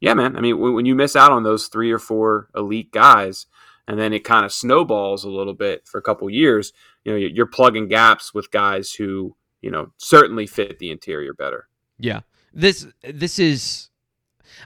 yeah, 0.00 0.14
man. 0.14 0.36
I 0.36 0.40
mean, 0.40 0.58
when, 0.58 0.74
when, 0.74 0.86
you 0.86 0.94
miss 0.94 1.16
out 1.16 1.32
on 1.32 1.42
those 1.42 1.68
three 1.68 1.92
or 1.92 1.98
four 1.98 2.48
elite 2.54 2.92
guys, 2.92 3.46
and 3.86 3.98
then 3.98 4.12
it 4.12 4.24
kind 4.24 4.44
of 4.44 4.52
snowballs 4.52 5.24
a 5.24 5.30
little 5.30 5.54
bit 5.54 5.86
for 5.86 5.98
a 5.98 6.02
couple 6.02 6.28
years, 6.30 6.72
you 7.04 7.12
know, 7.12 7.18
you're 7.18 7.46
plugging 7.46 7.88
gaps 7.88 8.34
with 8.34 8.50
guys 8.50 8.92
who 8.92 9.36
you 9.60 9.70
know 9.70 9.92
certainly 9.96 10.46
fit 10.46 10.78
the 10.78 10.90
interior 10.90 11.34
better. 11.34 11.68
Yeah. 11.98 12.20
This 12.52 12.86
this 13.02 13.38
is 13.38 13.87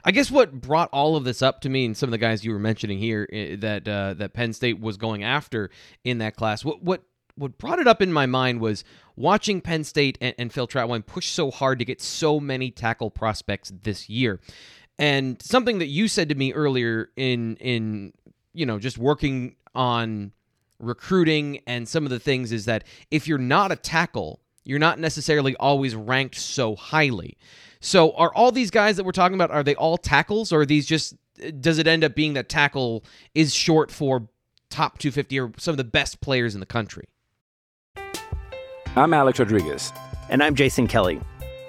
I 0.03 0.11
guess 0.11 0.31
what 0.31 0.61
brought 0.61 0.89
all 0.91 1.15
of 1.15 1.23
this 1.23 1.41
up 1.41 1.61
to 1.61 1.69
me 1.69 1.85
and 1.85 1.95
some 1.95 2.07
of 2.07 2.11
the 2.11 2.17
guys 2.17 2.43
you 2.43 2.51
were 2.51 2.59
mentioning 2.59 2.97
here 2.97 3.27
eh, 3.31 3.55
that 3.59 3.87
uh, 3.87 4.13
that 4.15 4.33
Penn 4.33 4.53
State 4.53 4.79
was 4.79 4.97
going 4.97 5.23
after 5.23 5.69
in 6.03 6.19
that 6.19 6.35
class. 6.35 6.63
What 6.63 6.83
what 6.83 7.03
what 7.35 7.57
brought 7.57 7.79
it 7.79 7.87
up 7.87 8.01
in 8.01 8.13
my 8.13 8.25
mind 8.25 8.61
was 8.61 8.83
watching 9.15 9.61
Penn 9.61 9.83
State 9.83 10.17
and, 10.21 10.35
and 10.37 10.53
Phil 10.53 10.67
Trautwein 10.67 11.05
push 11.05 11.29
so 11.29 11.51
hard 11.51 11.79
to 11.79 11.85
get 11.85 12.01
so 12.01 12.39
many 12.39 12.71
tackle 12.71 13.09
prospects 13.09 13.71
this 13.83 14.09
year. 14.09 14.39
And 14.99 15.41
something 15.41 15.79
that 15.79 15.87
you 15.87 16.07
said 16.07 16.29
to 16.29 16.35
me 16.35 16.53
earlier 16.53 17.09
in 17.15 17.57
in 17.57 18.13
you 18.53 18.65
know 18.65 18.79
just 18.79 18.97
working 18.97 19.55
on 19.75 20.31
recruiting 20.79 21.59
and 21.65 21.87
some 21.87 22.03
of 22.03 22.09
the 22.09 22.19
things 22.19 22.51
is 22.51 22.65
that 22.65 22.83
if 23.09 23.27
you're 23.27 23.37
not 23.37 23.71
a 23.71 23.75
tackle, 23.75 24.41
you're 24.63 24.79
not 24.79 24.99
necessarily 24.99 25.55
always 25.55 25.95
ranked 25.95 26.35
so 26.35 26.75
highly. 26.75 27.37
So 27.83 28.13
are 28.13 28.33
all 28.33 28.53
these 28.53 28.71
guys 28.71 28.95
that 28.95 29.03
we're 29.03 29.11
talking 29.11 29.35
about 29.35 29.51
are 29.51 29.61
they 29.61 29.75
all 29.75 29.97
tackles 29.97 30.53
or 30.53 30.61
are 30.61 30.65
these 30.65 30.85
just 30.85 31.15
does 31.59 31.79
it 31.79 31.85
end 31.85 32.05
up 32.05 32.15
being 32.15 32.33
that 32.33 32.47
tackle 32.47 33.03
is 33.35 33.53
short 33.53 33.91
for 33.91 34.29
top 34.69 34.99
250 34.99 35.39
or 35.41 35.51
some 35.57 35.73
of 35.73 35.77
the 35.77 35.83
best 35.83 36.21
players 36.21 36.53
in 36.53 36.61
the 36.61 36.65
country? 36.65 37.03
I'm 38.95 39.13
Alex 39.13 39.37
Rodriguez 39.37 39.91
and 40.29 40.41
I'm 40.41 40.55
Jason 40.55 40.87
Kelly. 40.87 41.19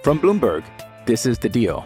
From 0.05 0.21
Bloomberg, 0.21 0.63
this 1.05 1.27
is 1.27 1.37
The 1.37 1.49
Deal. 1.49 1.85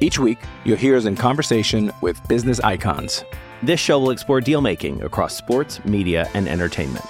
Each 0.00 0.18
week, 0.18 0.38
you'll 0.64 0.76
hear 0.76 0.96
us 0.96 1.04
in 1.04 1.14
conversation 1.14 1.92
with 2.00 2.20
business 2.26 2.58
icons. 2.60 3.24
This 3.62 3.78
show 3.78 4.00
will 4.00 4.10
explore 4.10 4.40
deal 4.40 4.60
making 4.60 5.02
across 5.02 5.36
sports, 5.36 5.84
media, 5.84 6.28
and 6.34 6.48
entertainment 6.48 7.04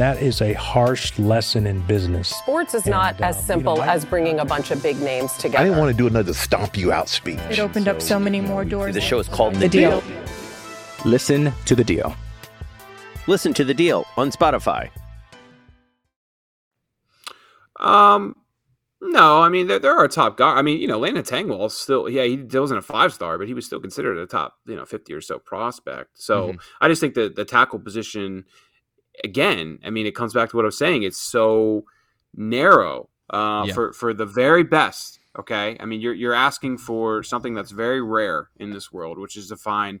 that 0.00 0.22
is 0.22 0.40
a 0.42 0.52
harsh 0.54 1.18
lesson 1.18 1.66
in 1.66 1.80
business. 1.82 2.28
Sports 2.28 2.74
is 2.74 2.82
and, 2.84 2.90
not 2.92 3.20
as 3.20 3.42
simple 3.44 3.74
you 3.74 3.80
know, 3.80 3.86
as 3.86 4.04
bringing 4.04 4.38
a 4.40 4.44
bunch 4.44 4.70
of 4.70 4.82
big 4.82 5.00
names 5.00 5.32
together. 5.34 5.58
I 5.58 5.64
didn't 5.64 5.78
want 5.78 5.90
to 5.90 5.96
do 5.96 6.06
another 6.06 6.34
stomp 6.34 6.76
you 6.76 6.92
out 6.92 7.08
speech. 7.08 7.38
It 7.50 7.58
opened 7.58 7.86
so, 7.86 7.90
up 7.92 8.02
so 8.02 8.18
many 8.18 8.40
more 8.40 8.64
doors. 8.64 8.94
The 8.94 9.00
show 9.00 9.18
is 9.18 9.28
called 9.28 9.54
The, 9.54 9.60
the 9.60 9.68
deal. 9.68 10.00
deal. 10.00 10.22
Listen 11.04 11.52
to 11.66 11.74
the 11.74 11.84
deal. 11.84 12.14
Listen 13.26 13.54
to 13.54 13.64
the 13.64 13.74
deal 13.74 14.06
on 14.16 14.30
Spotify. 14.30 14.90
Um, 17.78 18.34
No, 19.00 19.40
I 19.42 19.48
mean 19.48 19.68
there, 19.68 19.78
there 19.78 19.96
are 19.96 20.08
top 20.08 20.36
guys. 20.36 20.58
I 20.58 20.62
mean, 20.62 20.80
you 20.80 20.88
know, 20.88 20.98
Landon 20.98 21.22
Tengwall 21.22 21.70
still, 21.70 22.08
yeah, 22.08 22.24
he 22.24 22.36
wasn't 22.36 22.78
a 22.78 22.82
five 22.82 23.12
star, 23.14 23.38
but 23.38 23.46
he 23.46 23.54
was 23.54 23.64
still 23.64 23.80
considered 23.80 24.18
a 24.18 24.26
top, 24.26 24.54
you 24.66 24.74
know, 24.74 24.84
fifty 24.84 25.14
or 25.14 25.20
so 25.20 25.38
prospect. 25.38 26.10
So 26.14 26.48
mm-hmm. 26.48 26.58
I 26.80 26.88
just 26.88 27.00
think 27.00 27.14
that 27.14 27.36
the 27.36 27.44
tackle 27.44 27.78
position, 27.78 28.44
again, 29.24 29.78
I 29.84 29.90
mean, 29.90 30.06
it 30.06 30.14
comes 30.14 30.32
back 30.32 30.50
to 30.50 30.56
what 30.56 30.64
I 30.64 30.66
was 30.66 30.78
saying. 30.78 31.02
It's 31.02 31.18
so 31.18 31.84
narrow 32.34 33.08
uh, 33.30 33.64
yeah. 33.66 33.74
for 33.74 33.92
for 33.92 34.14
the 34.14 34.26
very 34.26 34.62
best. 34.62 35.20
Okay, 35.38 35.76
I 35.78 35.84
mean, 35.84 36.00
you're 36.00 36.14
you're 36.14 36.34
asking 36.34 36.78
for 36.78 37.22
something 37.22 37.54
that's 37.54 37.70
very 37.70 38.02
rare 38.02 38.50
in 38.56 38.70
this 38.70 38.92
world, 38.92 39.18
which 39.18 39.36
is 39.36 39.48
to 39.48 39.56
find 39.56 40.00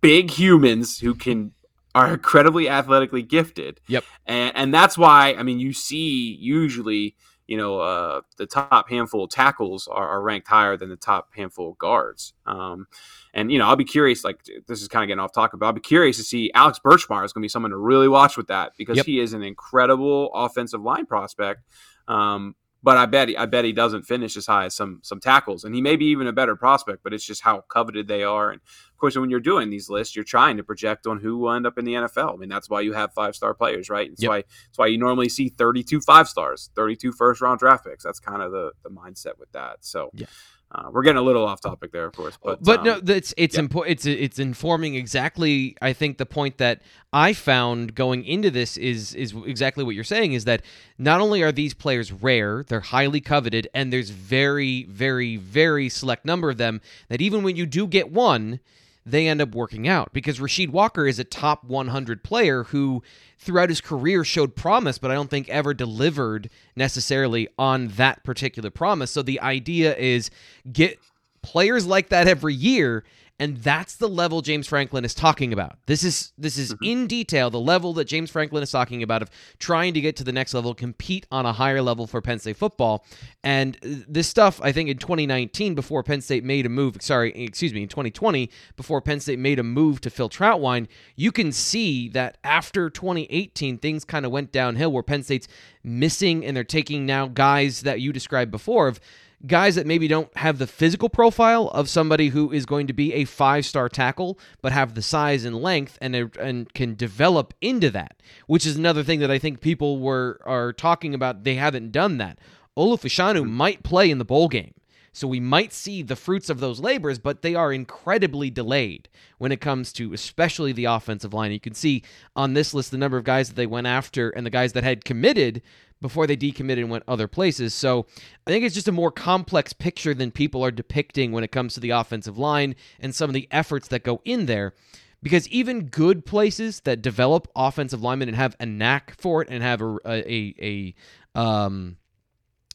big 0.00 0.30
humans 0.30 0.98
who 0.98 1.14
can 1.14 1.52
are 1.94 2.12
incredibly 2.14 2.68
athletically 2.68 3.22
gifted. 3.22 3.80
Yep, 3.86 4.04
and 4.26 4.52
and 4.56 4.74
that's 4.74 4.98
why 4.98 5.34
I 5.38 5.42
mean, 5.42 5.60
you 5.60 5.72
see 5.72 6.36
usually 6.40 7.14
you 7.46 7.56
know, 7.56 7.78
uh, 7.78 8.22
the 8.38 8.46
top 8.46 8.88
handful 8.88 9.24
of 9.24 9.30
tackles 9.30 9.86
are, 9.86 10.08
are, 10.08 10.22
ranked 10.22 10.48
higher 10.48 10.76
than 10.76 10.88
the 10.88 10.96
top 10.96 11.28
handful 11.34 11.70
of 11.70 11.78
guards. 11.78 12.32
Um, 12.46 12.86
and 13.34 13.52
you 13.52 13.58
know, 13.58 13.66
I'll 13.66 13.76
be 13.76 13.84
curious. 13.84 14.24
Like 14.24 14.44
this 14.66 14.80
is 14.80 14.88
kind 14.88 15.02
of 15.02 15.08
getting 15.08 15.20
off 15.20 15.32
topic, 15.32 15.60
but 15.60 15.66
I'll 15.66 15.72
be 15.72 15.80
curious 15.80 16.16
to 16.16 16.22
see 16.22 16.50
Alex 16.54 16.80
Birchmeier 16.84 17.24
is 17.24 17.32
going 17.32 17.42
to 17.42 17.44
be 17.44 17.48
someone 17.48 17.70
to 17.72 17.76
really 17.76 18.08
watch 18.08 18.36
with 18.36 18.46
that 18.48 18.72
because 18.78 18.96
yep. 18.96 19.06
he 19.06 19.20
is 19.20 19.34
an 19.34 19.42
incredible 19.42 20.30
offensive 20.34 20.80
line 20.80 21.06
prospect. 21.06 21.62
Um, 22.08 22.54
but 22.84 22.98
I 22.98 23.06
bet 23.06 23.30
he, 23.30 23.36
I 23.36 23.46
bet 23.46 23.64
he 23.64 23.72
doesn't 23.72 24.02
finish 24.02 24.36
as 24.36 24.46
high 24.46 24.66
as 24.66 24.76
some 24.76 25.00
some 25.02 25.18
tackles, 25.18 25.64
and 25.64 25.74
he 25.74 25.80
may 25.80 25.96
be 25.96 26.04
even 26.06 26.26
a 26.26 26.34
better 26.34 26.54
prospect. 26.54 27.02
But 27.02 27.14
it's 27.14 27.24
just 27.24 27.40
how 27.40 27.62
coveted 27.62 28.08
they 28.08 28.22
are, 28.22 28.50
and 28.50 28.60
of 28.60 28.98
course, 28.98 29.16
when 29.16 29.30
you're 29.30 29.40
doing 29.40 29.70
these 29.70 29.88
lists, 29.88 30.14
you're 30.14 30.24
trying 30.24 30.58
to 30.58 30.62
project 30.62 31.06
on 31.06 31.18
who 31.18 31.38
will 31.38 31.52
end 31.52 31.66
up 31.66 31.78
in 31.78 31.86
the 31.86 31.94
NFL. 31.94 32.34
I 32.34 32.36
mean, 32.36 32.50
that's 32.50 32.68
why 32.68 32.82
you 32.82 32.92
have 32.92 33.14
five 33.14 33.34
star 33.34 33.54
players, 33.54 33.88
right? 33.88 34.10
That's 34.10 34.22
yep. 34.22 34.28
why 34.28 34.36
that's 34.42 34.76
why 34.78 34.86
you 34.88 34.98
normally 34.98 35.30
see 35.30 35.48
32 35.48 36.02
five 36.02 36.28
stars, 36.28 36.68
32 36.76 37.12
first 37.12 37.40
round 37.40 37.58
draft 37.58 37.86
picks. 37.86 38.04
That's 38.04 38.20
kind 38.20 38.42
of 38.42 38.52
the 38.52 38.72
the 38.82 38.90
mindset 38.90 39.38
with 39.38 39.50
that. 39.52 39.78
So. 39.80 40.10
Yeah. 40.12 40.26
Uh, 40.74 40.90
we're 40.90 41.02
getting 41.02 41.18
a 41.18 41.22
little 41.22 41.46
off 41.46 41.60
topic 41.60 41.92
there, 41.92 42.04
of 42.04 42.12
course, 42.12 42.36
but 42.42 42.60
but 42.62 42.80
um, 42.80 42.84
no, 42.84 43.14
it's 43.14 43.32
it's 43.36 43.54
yeah. 43.54 43.60
important. 43.60 43.92
It's 43.92 44.06
it's 44.06 44.38
informing 44.40 44.96
exactly. 44.96 45.76
I 45.80 45.92
think 45.92 46.18
the 46.18 46.26
point 46.26 46.58
that 46.58 46.82
I 47.12 47.32
found 47.32 47.94
going 47.94 48.24
into 48.24 48.50
this 48.50 48.76
is 48.76 49.14
is 49.14 49.34
exactly 49.46 49.84
what 49.84 49.94
you're 49.94 50.02
saying 50.02 50.32
is 50.32 50.46
that 50.46 50.62
not 50.98 51.20
only 51.20 51.42
are 51.44 51.52
these 51.52 51.74
players 51.74 52.10
rare, 52.10 52.64
they're 52.66 52.80
highly 52.80 53.20
coveted, 53.20 53.68
and 53.72 53.92
there's 53.92 54.10
very 54.10 54.82
very 54.84 55.36
very 55.36 55.88
select 55.88 56.24
number 56.24 56.50
of 56.50 56.56
them 56.56 56.80
that 57.08 57.20
even 57.20 57.44
when 57.44 57.54
you 57.54 57.66
do 57.66 57.86
get 57.86 58.10
one, 58.10 58.58
they 59.06 59.28
end 59.28 59.40
up 59.40 59.54
working 59.54 59.86
out 59.86 60.12
because 60.12 60.38
Rasheed 60.38 60.70
Walker 60.70 61.06
is 61.06 61.18
a 61.18 61.24
top 61.24 61.64
100 61.64 62.24
player 62.24 62.64
who 62.64 63.02
throughout 63.38 63.68
his 63.68 63.80
career 63.80 64.24
showed 64.24 64.56
promise, 64.56 64.98
but 64.98 65.10
I 65.10 65.14
don't 65.14 65.28
think 65.28 65.48
ever 65.48 65.74
delivered 65.74 66.48
necessarily 66.74 67.48
on 67.58 67.88
that 67.88 68.24
particular 68.24 68.70
promise. 68.70 69.10
So 69.10 69.22
the 69.22 69.40
idea 69.40 69.94
is 69.96 70.30
get 70.72 70.98
players 71.42 71.86
like 71.86 72.08
that 72.08 72.26
every 72.26 72.54
year 72.54 73.04
and 73.40 73.56
that's 73.56 73.96
the 73.96 74.08
level 74.08 74.42
James 74.42 74.68
Franklin 74.68 75.04
is 75.04 75.12
talking 75.12 75.52
about. 75.52 75.78
This 75.86 76.04
is 76.04 76.32
this 76.38 76.56
is 76.56 76.72
mm-hmm. 76.72 76.84
in 76.84 77.06
detail 77.08 77.50
the 77.50 77.58
level 77.58 77.92
that 77.94 78.04
James 78.04 78.30
Franklin 78.30 78.62
is 78.62 78.70
talking 78.70 79.02
about 79.02 79.22
of 79.22 79.30
trying 79.58 79.92
to 79.94 80.00
get 80.00 80.14
to 80.16 80.24
the 80.24 80.32
next 80.32 80.54
level, 80.54 80.72
compete 80.72 81.26
on 81.32 81.44
a 81.44 81.52
higher 81.52 81.82
level 81.82 82.06
for 82.06 82.20
Penn 82.20 82.38
State 82.38 82.56
football. 82.56 83.04
And 83.42 83.76
this 83.82 84.28
stuff, 84.28 84.60
I 84.62 84.70
think, 84.70 84.88
in 84.88 84.98
2019, 84.98 85.74
before 85.74 86.04
Penn 86.04 86.20
State 86.20 86.44
made 86.44 86.64
a 86.64 86.68
move, 86.68 86.96
sorry, 87.00 87.32
excuse 87.34 87.74
me, 87.74 87.82
in 87.82 87.88
2020, 87.88 88.50
before 88.76 89.00
Penn 89.00 89.18
State 89.18 89.40
made 89.40 89.58
a 89.58 89.64
move 89.64 90.00
to 90.02 90.10
Phil 90.10 90.28
Trautwein, 90.28 90.86
you 91.16 91.32
can 91.32 91.50
see 91.50 92.08
that 92.10 92.38
after 92.44 92.88
2018, 92.88 93.78
things 93.78 94.04
kind 94.04 94.24
of 94.24 94.30
went 94.30 94.52
downhill 94.52 94.92
where 94.92 95.02
Penn 95.02 95.24
State's 95.24 95.48
missing 95.82 96.44
and 96.44 96.56
they're 96.56 96.62
taking 96.62 97.04
now 97.04 97.26
guys 97.26 97.82
that 97.82 98.00
you 98.00 98.12
described 98.12 98.52
before 98.52 98.86
of 98.86 99.00
guys 99.46 99.74
that 99.74 99.86
maybe 99.86 100.08
don't 100.08 100.34
have 100.36 100.58
the 100.58 100.66
physical 100.66 101.08
profile 101.08 101.68
of 101.68 101.88
somebody 101.88 102.28
who 102.28 102.50
is 102.52 102.66
going 102.66 102.86
to 102.86 102.92
be 102.92 103.12
a 103.12 103.24
five 103.24 103.66
star 103.66 103.88
tackle, 103.88 104.38
but 104.62 104.72
have 104.72 104.94
the 104.94 105.02
size 105.02 105.44
and 105.44 105.56
length 105.56 105.98
and 106.00 106.14
and 106.14 106.72
can 106.74 106.94
develop 106.94 107.54
into 107.60 107.90
that, 107.90 108.20
which 108.46 108.66
is 108.66 108.76
another 108.76 109.02
thing 109.02 109.20
that 109.20 109.30
I 109.30 109.38
think 109.38 109.60
people 109.60 109.98
were 109.98 110.40
are 110.44 110.72
talking 110.72 111.14
about. 111.14 111.44
They 111.44 111.56
haven't 111.56 111.92
done 111.92 112.18
that. 112.18 112.38
Olu 112.76 112.98
Fashanu 112.98 113.42
mm-hmm. 113.42 113.50
might 113.50 113.82
play 113.82 114.10
in 114.10 114.18
the 114.18 114.24
bowl 114.24 114.48
game. 114.48 114.74
So 115.14 115.28
we 115.28 115.38
might 115.38 115.72
see 115.72 116.02
the 116.02 116.16
fruits 116.16 116.50
of 116.50 116.58
those 116.58 116.80
labors, 116.80 117.20
but 117.20 117.42
they 117.42 117.54
are 117.54 117.72
incredibly 117.72 118.50
delayed 118.50 119.08
when 119.38 119.52
it 119.52 119.60
comes 119.60 119.92
to 119.92 120.12
especially 120.12 120.72
the 120.72 120.86
offensive 120.86 121.32
line. 121.32 121.52
You 121.52 121.60
can 121.60 121.72
see 121.72 122.02
on 122.34 122.54
this 122.54 122.74
list 122.74 122.90
the 122.90 122.98
number 122.98 123.16
of 123.16 123.22
guys 123.22 123.48
that 123.48 123.54
they 123.54 123.66
went 123.66 123.86
after 123.86 124.30
and 124.30 124.44
the 124.44 124.50
guys 124.50 124.72
that 124.72 124.82
had 124.82 125.04
committed 125.04 125.62
before 126.00 126.26
they 126.26 126.36
decommitted 126.36 126.80
and 126.80 126.90
went 126.90 127.04
other 127.08 127.28
places. 127.28 127.72
So 127.74 128.06
I 128.46 128.50
think 128.50 128.64
it's 128.64 128.74
just 128.74 128.88
a 128.88 128.92
more 128.92 129.10
complex 129.10 129.72
picture 129.72 130.14
than 130.14 130.30
people 130.30 130.64
are 130.64 130.70
depicting 130.70 131.32
when 131.32 131.44
it 131.44 131.52
comes 131.52 131.74
to 131.74 131.80
the 131.80 131.90
offensive 131.90 132.36
line 132.36 132.74
and 133.00 133.14
some 133.14 133.30
of 133.30 133.34
the 133.34 133.48
efforts 133.50 133.88
that 133.88 134.04
go 134.04 134.20
in 134.24 134.46
there. 134.46 134.74
Because 135.22 135.48
even 135.48 135.86
good 135.86 136.26
places 136.26 136.80
that 136.80 137.00
develop 137.00 137.48
offensive 137.56 138.02
linemen 138.02 138.28
and 138.28 138.36
have 138.36 138.54
a 138.60 138.66
knack 138.66 139.14
for 139.18 139.40
it 139.40 139.48
and 139.50 139.62
have 139.62 139.80
a 139.80 139.96
a 140.04 140.94
a, 141.34 141.38
um 141.38 141.96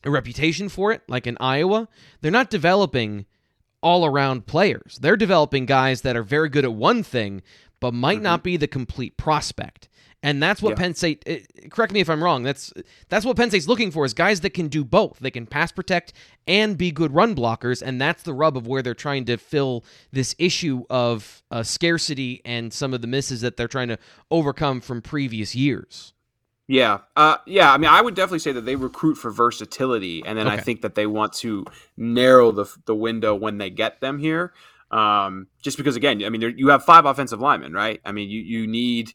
a 0.03 0.09
reputation 0.09 0.69
for 0.69 0.91
it, 0.91 1.03
like 1.07 1.27
in 1.27 1.37
Iowa, 1.39 1.87
they're 2.21 2.31
not 2.31 2.49
developing 2.49 3.25
all 3.81 4.05
around 4.05 4.45
players. 4.45 4.97
They're 5.01 5.15
developing 5.15 5.65
guys 5.65 6.01
that 6.01 6.15
are 6.15 6.23
very 6.23 6.49
good 6.49 6.65
at 6.65 6.73
one 6.73 7.03
thing, 7.03 7.41
but 7.79 7.93
might 7.93 8.15
mm-hmm. 8.15 8.23
not 8.23 8.43
be 8.43 8.57
the 8.57 8.67
complete 8.67 9.17
prospect. 9.17 9.89
And 10.21 10.43
that's 10.43 10.61
what 10.61 10.71
yeah. 10.71 10.75
Penn 10.75 10.95
State. 10.95 11.23
Eh, 11.25 11.39
correct 11.69 11.93
me 11.93 12.01
if 12.01 12.09
I'm 12.09 12.21
wrong. 12.21 12.43
That's 12.43 12.73
that's 13.07 13.25
what 13.25 13.37
Penn 13.37 13.49
State's 13.49 13.67
looking 13.67 13.89
for 13.89 14.03
is 14.03 14.13
guys 14.13 14.41
that 14.41 14.49
can 14.49 14.67
do 14.67 14.83
both. 14.83 15.19
They 15.19 15.31
can 15.31 15.45
pass 15.45 15.71
protect 15.71 16.11
and 16.45 16.77
be 16.77 16.91
good 16.91 17.13
run 17.13 17.35
blockers, 17.35 17.81
and 17.81 18.01
that's 18.01 18.23
the 18.23 18.33
rub 18.33 18.57
of 18.57 18.67
where 18.67 18.81
they're 18.81 18.93
trying 18.93 19.25
to 19.25 19.37
fill 19.37 19.85
this 20.11 20.35
issue 20.37 20.83
of 20.89 21.41
uh, 21.51 21.63
scarcity 21.63 22.41
and 22.43 22.73
some 22.73 22.93
of 22.93 23.01
the 23.01 23.07
misses 23.07 23.41
that 23.41 23.55
they're 23.55 23.69
trying 23.69 23.87
to 23.87 23.97
overcome 24.29 24.81
from 24.81 25.01
previous 25.01 25.55
years. 25.55 26.13
Yeah, 26.67 26.99
uh, 27.15 27.37
yeah. 27.47 27.71
I 27.71 27.77
mean, 27.77 27.89
I 27.89 28.01
would 28.01 28.13
definitely 28.13 28.39
say 28.39 28.51
that 28.51 28.61
they 28.61 28.75
recruit 28.75 29.15
for 29.15 29.31
versatility, 29.31 30.21
and 30.25 30.37
then 30.37 30.47
okay. 30.47 30.57
I 30.57 30.59
think 30.59 30.81
that 30.81 30.95
they 30.95 31.07
want 31.07 31.31
to 31.33 31.65
narrow 31.95 32.51
the 32.51 32.65
the 32.85 32.95
window 32.95 33.33
when 33.35 33.57
they 33.57 33.69
get 33.69 34.01
them 34.01 34.19
here. 34.19 34.53
Um, 34.91 35.47
just 35.61 35.77
because, 35.77 35.95
again, 35.95 36.23
I 36.23 36.29
mean, 36.29 36.55
you 36.57 36.69
have 36.69 36.83
five 36.83 37.05
offensive 37.05 37.39
linemen, 37.39 37.73
right? 37.73 38.01
I 38.05 38.11
mean, 38.11 38.29
you 38.29 38.41
you 38.41 38.67
need 38.67 39.13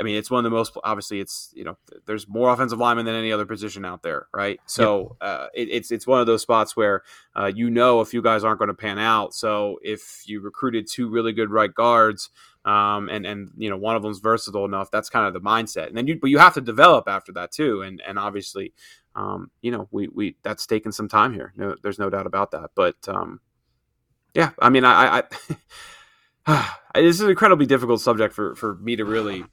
I 0.00 0.04
mean, 0.04 0.16
it's 0.16 0.30
one 0.30 0.44
of 0.44 0.50
the 0.50 0.56
most 0.56 0.76
obviously. 0.84 1.20
It's 1.20 1.52
you 1.54 1.64
know, 1.64 1.76
there's 2.06 2.28
more 2.28 2.50
offensive 2.50 2.78
linemen 2.78 3.04
than 3.06 3.14
any 3.14 3.32
other 3.32 3.46
position 3.46 3.84
out 3.84 4.02
there, 4.02 4.28
right? 4.32 4.60
So 4.66 5.16
yep. 5.20 5.28
uh, 5.28 5.46
it, 5.54 5.68
it's 5.70 5.90
it's 5.90 6.06
one 6.06 6.20
of 6.20 6.26
those 6.26 6.42
spots 6.42 6.76
where 6.76 7.02
uh, 7.34 7.50
you 7.52 7.68
know 7.70 8.00
a 8.00 8.04
few 8.04 8.22
guys 8.22 8.44
aren't 8.44 8.58
going 8.58 8.68
to 8.68 8.74
pan 8.74 8.98
out. 8.98 9.34
So 9.34 9.78
if 9.82 10.22
you 10.26 10.40
recruited 10.40 10.86
two 10.88 11.08
really 11.08 11.32
good 11.32 11.50
right 11.50 11.72
guards, 11.72 12.30
um, 12.64 13.08
and 13.08 13.26
and 13.26 13.50
you 13.56 13.70
know 13.70 13.76
one 13.76 13.96
of 13.96 14.02
them's 14.02 14.20
versatile 14.20 14.64
enough, 14.64 14.90
that's 14.90 15.10
kind 15.10 15.26
of 15.26 15.32
the 15.34 15.40
mindset. 15.40 15.88
And 15.88 15.96
then 15.96 16.06
you 16.06 16.18
but 16.20 16.30
you 16.30 16.38
have 16.38 16.54
to 16.54 16.60
develop 16.60 17.08
after 17.08 17.32
that 17.32 17.50
too. 17.50 17.82
And 17.82 18.00
and 18.06 18.18
obviously, 18.18 18.72
um, 19.16 19.50
you 19.62 19.72
know, 19.72 19.88
we 19.90 20.08
we 20.08 20.36
that's 20.42 20.66
taken 20.66 20.92
some 20.92 21.08
time 21.08 21.34
here. 21.34 21.52
No, 21.56 21.74
there's 21.82 21.98
no 21.98 22.10
doubt 22.10 22.26
about 22.26 22.52
that. 22.52 22.70
But 22.76 22.96
um, 23.08 23.40
yeah, 24.34 24.50
I 24.58 24.70
mean, 24.70 24.84
I. 24.84 25.22
I 26.46 26.74
this 26.94 27.16
is 27.16 27.20
an 27.20 27.30
incredibly 27.30 27.66
difficult 27.66 28.00
subject 28.00 28.34
for, 28.34 28.54
for 28.54 28.76
me 28.76 28.96
to 28.96 29.04
really 29.04 29.44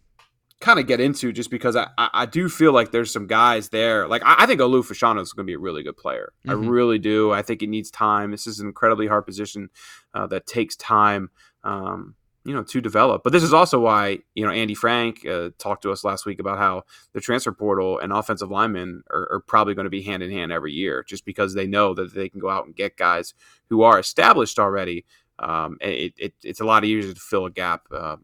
kind 0.61 0.79
of 0.79 0.87
get 0.87 0.99
into 0.99 1.31
just 1.31 1.51
because 1.51 1.75
I, 1.75 1.87
I, 1.97 2.25
do 2.25 2.47
feel 2.47 2.71
like 2.71 2.91
there's 2.91 3.11
some 3.11 3.27
guys 3.27 3.69
there. 3.69 4.07
Like 4.07 4.23
I, 4.23 4.35
I 4.39 4.45
think 4.45 4.61
Olu 4.61 4.83
Fashanu 4.83 5.21
is 5.21 5.33
going 5.33 5.45
to 5.45 5.49
be 5.49 5.55
a 5.55 5.59
really 5.59 5.83
good 5.83 5.97
player. 5.97 6.31
Mm-hmm. 6.47 6.65
I 6.65 6.69
really 6.69 6.97
do. 6.97 7.31
I 7.31 7.41
think 7.41 7.61
it 7.61 7.67
needs 7.67 7.91
time. 7.91 8.31
This 8.31 8.47
is 8.47 8.59
an 8.59 8.67
incredibly 8.67 9.07
hard 9.07 9.25
position 9.25 9.69
uh, 10.13 10.27
that 10.27 10.47
takes 10.47 10.75
time, 10.75 11.29
um, 11.63 12.15
you 12.45 12.53
know, 12.53 12.63
to 12.63 12.79
develop. 12.79 13.23
But 13.23 13.33
this 13.33 13.43
is 13.43 13.53
also 13.53 13.79
why 13.79 14.19
you 14.35 14.45
know 14.45 14.51
Andy 14.51 14.75
Frank 14.75 15.25
uh, 15.25 15.49
talked 15.57 15.81
to 15.81 15.91
us 15.91 16.03
last 16.03 16.25
week 16.25 16.39
about 16.39 16.57
how 16.57 16.83
the 17.13 17.19
transfer 17.19 17.51
portal 17.51 17.99
and 17.99 18.13
offensive 18.13 18.51
linemen 18.51 19.03
are, 19.11 19.27
are 19.31 19.39
probably 19.39 19.73
going 19.73 19.85
to 19.85 19.89
be 19.89 20.03
hand 20.03 20.23
in 20.23 20.31
hand 20.31 20.51
every 20.51 20.71
year, 20.71 21.03
just 21.03 21.25
because 21.25 21.53
they 21.53 21.67
know 21.67 21.93
that 21.95 22.13
they 22.13 22.29
can 22.29 22.39
go 22.39 22.49
out 22.49 22.65
and 22.65 22.75
get 22.75 22.97
guys 22.97 23.33
who 23.69 23.81
are 23.81 23.99
established 23.99 24.59
already. 24.59 25.05
Um, 25.39 25.77
it, 25.81 26.13
it, 26.17 26.33
it's 26.43 26.61
a 26.61 26.65
lot 26.65 26.85
easier 26.85 27.13
to 27.13 27.19
fill 27.19 27.45
a 27.45 27.51
gap. 27.51 27.87
Uh, 27.91 28.17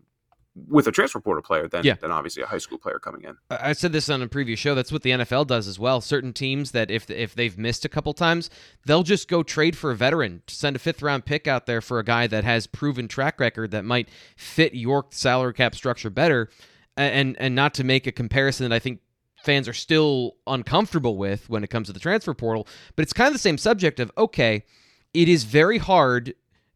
with 0.56 0.86
a 0.86 0.92
transfer 0.92 1.20
portal 1.20 1.42
player 1.42 1.68
than, 1.68 1.84
yeah. 1.86 1.96
than 1.96 2.12
obviously 2.12 2.44
a 2.44 2.46
high 2.46 2.58
school 2.58 2.78
player 2.78 3.00
coming 3.00 3.24
in. 3.24 3.38
I 3.50 3.74
said 3.74 3.94
this 3.94 4.10
on 4.10 4.22
a 4.22 4.28
previous 4.28 4.60
show. 4.60 4.76
That's 4.76 4.92
what 4.92 5.02
the 5.02 5.12
NFL 5.12 5.48
does 5.48 5.68
as 5.68 5.80
well. 5.80 6.02
Certain 6.02 6.34
teams 6.34 6.72
that 6.72 6.92
if 6.92 7.10
if 7.10 7.34
they've 7.34 7.58
missed 7.58 7.86
a 7.86 7.90
couple 7.90 8.14
times, 8.14 8.50
they'll 8.86 9.04
just 9.04 9.28
go 9.28 9.44
trade 9.44 9.78
for 9.78 9.92
a 9.92 9.96
veteran, 9.96 10.42
send 10.48 10.76
a 10.76 10.80
fifth 10.80 11.02
round 11.02 11.26
pick 11.26 11.48
out 11.48 11.66
there 11.68 11.82
for 11.82 12.00
a 12.00 12.04
guy 12.04 12.28
that 12.28 12.44
has 12.44 12.68
proven 12.68 13.08
track 13.08 13.40
record 13.40 13.72
that 13.72 13.86
might 13.86 14.10
fit 14.36 14.74
your 14.74 15.06
salary 15.12 15.54
cap 15.54 15.74
structure 15.74 16.10
better, 16.10 16.50
and 16.98 17.38
and 17.40 17.56
not 17.56 17.74
to 17.76 17.84
make 17.84 18.06
a 18.06 18.12
comparison 18.12 18.70
that 18.70 18.76
I 18.76 18.80
think 18.80 19.00
fans 19.44 19.68
are 19.68 19.74
still 19.74 20.36
uncomfortable 20.46 21.18
with 21.18 21.50
when 21.50 21.64
it 21.64 21.70
comes 21.70 21.88
to 21.88 21.94
the 21.94 22.00
transfer 22.00 22.34
portal, 22.34 22.68
but 22.96 23.04
it's 23.04 23.14
kind 23.14 23.28
of 23.28 23.34
the 23.34 23.40
same 23.40 23.58
subject 23.58 24.00
of 24.02 24.12
okay, 24.18 24.66
it 25.14 25.30
is 25.30 25.46
very 25.46 25.78
hard 25.78 26.34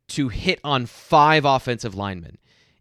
to 0.07 0.29
hit 0.29 0.59
on 0.63 0.85
five 0.85 1.45
offensive 1.45 1.95
linemen 1.95 2.37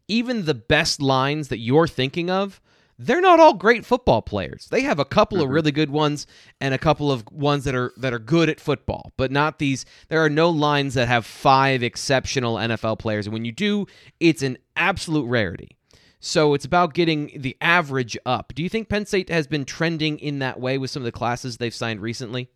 even 0.09 0.45
the 0.45 0.55
best 0.55 1.01
lines 1.01 1.49
that 1.49 1.59
you're 1.59 1.89
thinking 1.89 2.31
of, 2.31 2.61
they're 2.99 3.21
not 3.21 3.41
all 3.41 3.55
great 3.55 3.85
football 3.85 4.23
players. 4.23 4.69
They 4.71 4.83
have 4.83 5.01
a 5.01 5.05
couple 5.05 5.39
Mhm. 5.39 5.45
of 5.45 5.49
really 5.51 5.73
good 5.73 5.91
ones 5.91 6.27
and 6.61 6.73
a 6.73 6.79
couple 6.79 7.11
of 7.11 7.25
ones 7.33 7.65
that 7.65 7.75
are 7.75 7.93
that 7.97 8.13
are 8.13 8.21
good 8.21 8.49
at 8.49 8.61
football, 8.61 9.13
but 9.17 9.33
not 9.33 9.59
these. 9.59 9.85
There 10.09 10.25
are 10.25 10.31
no 10.31 10.49
lines 10.51 10.95
that 10.95 11.09
have 11.09 11.27
five 11.27 11.83
exceptional 11.83 12.57
NFL 12.57 12.97
players, 12.99 13.27
and 13.27 13.33
when 13.33 13.45
you 13.45 13.51
do, 13.53 13.87
it's 14.21 14.43
an 14.43 14.59
absolute 14.77 15.25
rarity. 15.27 15.77
So 16.21 16.55
it's 16.55 16.65
about 16.65 16.95
getting 16.95 17.33
the 17.37 17.57
average 17.61 18.17
up. 18.25 18.53
Do 18.55 18.63
you 18.63 18.69
think 18.69 18.89
Penn 18.89 19.07
State 19.07 19.29
has 19.29 19.47
been 19.47 19.65
trending 19.65 20.19
in 20.21 20.39
that 20.39 20.59
way 20.61 20.79
with 20.79 20.91
some 20.91 21.03
of 21.03 21.05
the 21.05 21.13
classes 21.13 21.57
they've 21.57 21.75
signed 21.75 22.01
recently? 22.01 22.49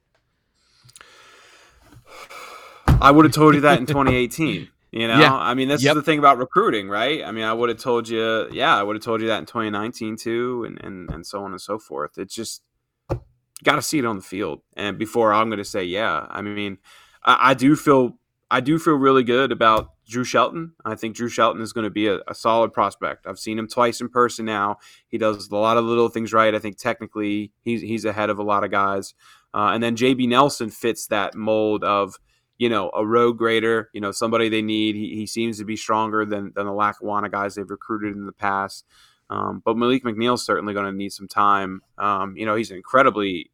I 3.01 3.11
would 3.11 3.25
have 3.25 3.35
told 3.35 3.55
you 3.55 3.61
that 3.63 3.79
in 3.79 3.87
2018. 3.87 4.69
You 4.91 5.07
know, 5.07 5.19
Yeah. 5.19 5.35
I 5.35 5.55
mean, 5.55 5.69
this 5.69 5.83
Yep. 5.83 5.91
is 5.91 5.95
the 5.97 6.03
thing 6.03 6.19
about 6.19 6.39
recruiting, 6.39 6.89
right? 6.89 7.23
I 7.25 7.31
mean, 7.33 7.45
I 7.45 7.53
would 7.53 7.69
have 7.69 7.79
told 7.79 8.09
you, 8.09 8.49
yeah, 8.51 8.75
I 8.77 8.83
would 8.83 8.97
have 8.97 9.03
told 9.03 9.21
you 9.21 9.27
that 9.29 9.39
in 9.39 9.47
2019 9.47 10.17
too, 10.17 10.65
and 10.67 10.83
and 10.83 11.11
and 11.11 11.27
so 11.27 11.45
on 11.45 11.51
and 11.53 11.61
so 11.61 11.79
forth. 11.79 12.17
It's 12.19 12.35
just 12.35 12.63
got 13.65 13.75
to 13.77 13.83
see 13.83 13.99
it 13.99 14.05
on 14.05 14.17
the 14.17 14.23
field, 14.23 14.63
and 14.77 14.99
before 14.99 15.33
I'm 15.33 15.49
going 15.49 15.59
to 15.59 15.65
say, 15.65 15.85
yeah, 15.85 16.27
I 16.31 16.43
mean, 16.43 16.79
I, 17.25 17.51
I 17.51 17.55
do 17.55 17.77
feel 17.77 18.19
I 18.51 18.61
do 18.61 18.79
feel 18.79 18.95
really 18.95 19.25
good 19.25 19.53
about 19.53 19.91
Drew 20.09 20.25
Shelton. 20.25 20.73
I 20.83 20.95
think 20.95 21.15
Drew 21.17 21.29
Shelton 21.29 21.61
is 21.61 21.75
going 21.75 21.85
to 21.85 21.91
be 21.91 22.07
a, 22.07 22.21
a 22.27 22.35
solid 22.35 22.73
prospect. 22.73 23.27
I've 23.27 23.39
seen 23.39 23.59
him 23.59 23.69
twice 23.69 24.01
in 24.01 24.09
person 24.09 24.47
now. 24.47 24.79
He 25.09 25.19
does 25.19 25.51
a 25.51 25.57
lot 25.57 25.77
of 25.77 25.85
little 25.85 26.09
things 26.09 26.33
right. 26.33 26.55
I 26.55 26.59
think 26.59 26.79
technically 26.79 27.53
he's 27.63 27.83
he's 27.83 28.07
ahead 28.07 28.31
of 28.31 28.39
a 28.39 28.43
lot 28.43 28.65
of 28.65 28.71
guys. 28.71 29.13
Uh, 29.53 29.71
and 29.75 29.83
then 29.83 29.97
JB 29.97 30.29
Nelson 30.29 30.71
fits 30.71 31.07
that 31.09 31.35
mold 31.35 31.85
of 31.85 32.19
you 32.59 32.69
know 32.69 32.91
a 32.95 33.07
road 33.07 33.35
grader, 33.39 33.89
you 33.93 34.01
know 34.01 34.11
somebody 34.13 34.49
they 34.49 34.63
need. 34.63 34.95
He, 34.97 35.15
he 35.15 35.27
seems 35.27 35.59
to 35.59 35.65
be 35.65 35.77
stronger 35.77 36.25
than 36.25 36.53
than 36.55 36.67
the 36.67 36.73
Lackawanna 36.73 37.29
guys 37.31 37.55
they've 37.55 37.69
recruited 37.71 38.15
in 38.17 38.27
the 38.27 38.33
past. 38.33 38.85
Um, 39.31 39.63
but 39.65 39.77
Malik 39.77 40.05
McNeil's 40.05 40.45
certainly 40.45 40.73
going 40.75 40.87
to 40.87 40.93
need 40.93 41.13
some 41.13 41.29
time. 41.29 41.83
Um, 41.99 42.37
you 42.37 42.47
know 42.47 42.55
he's 42.57 42.71
an 42.71 42.77
incredibly 42.77 43.51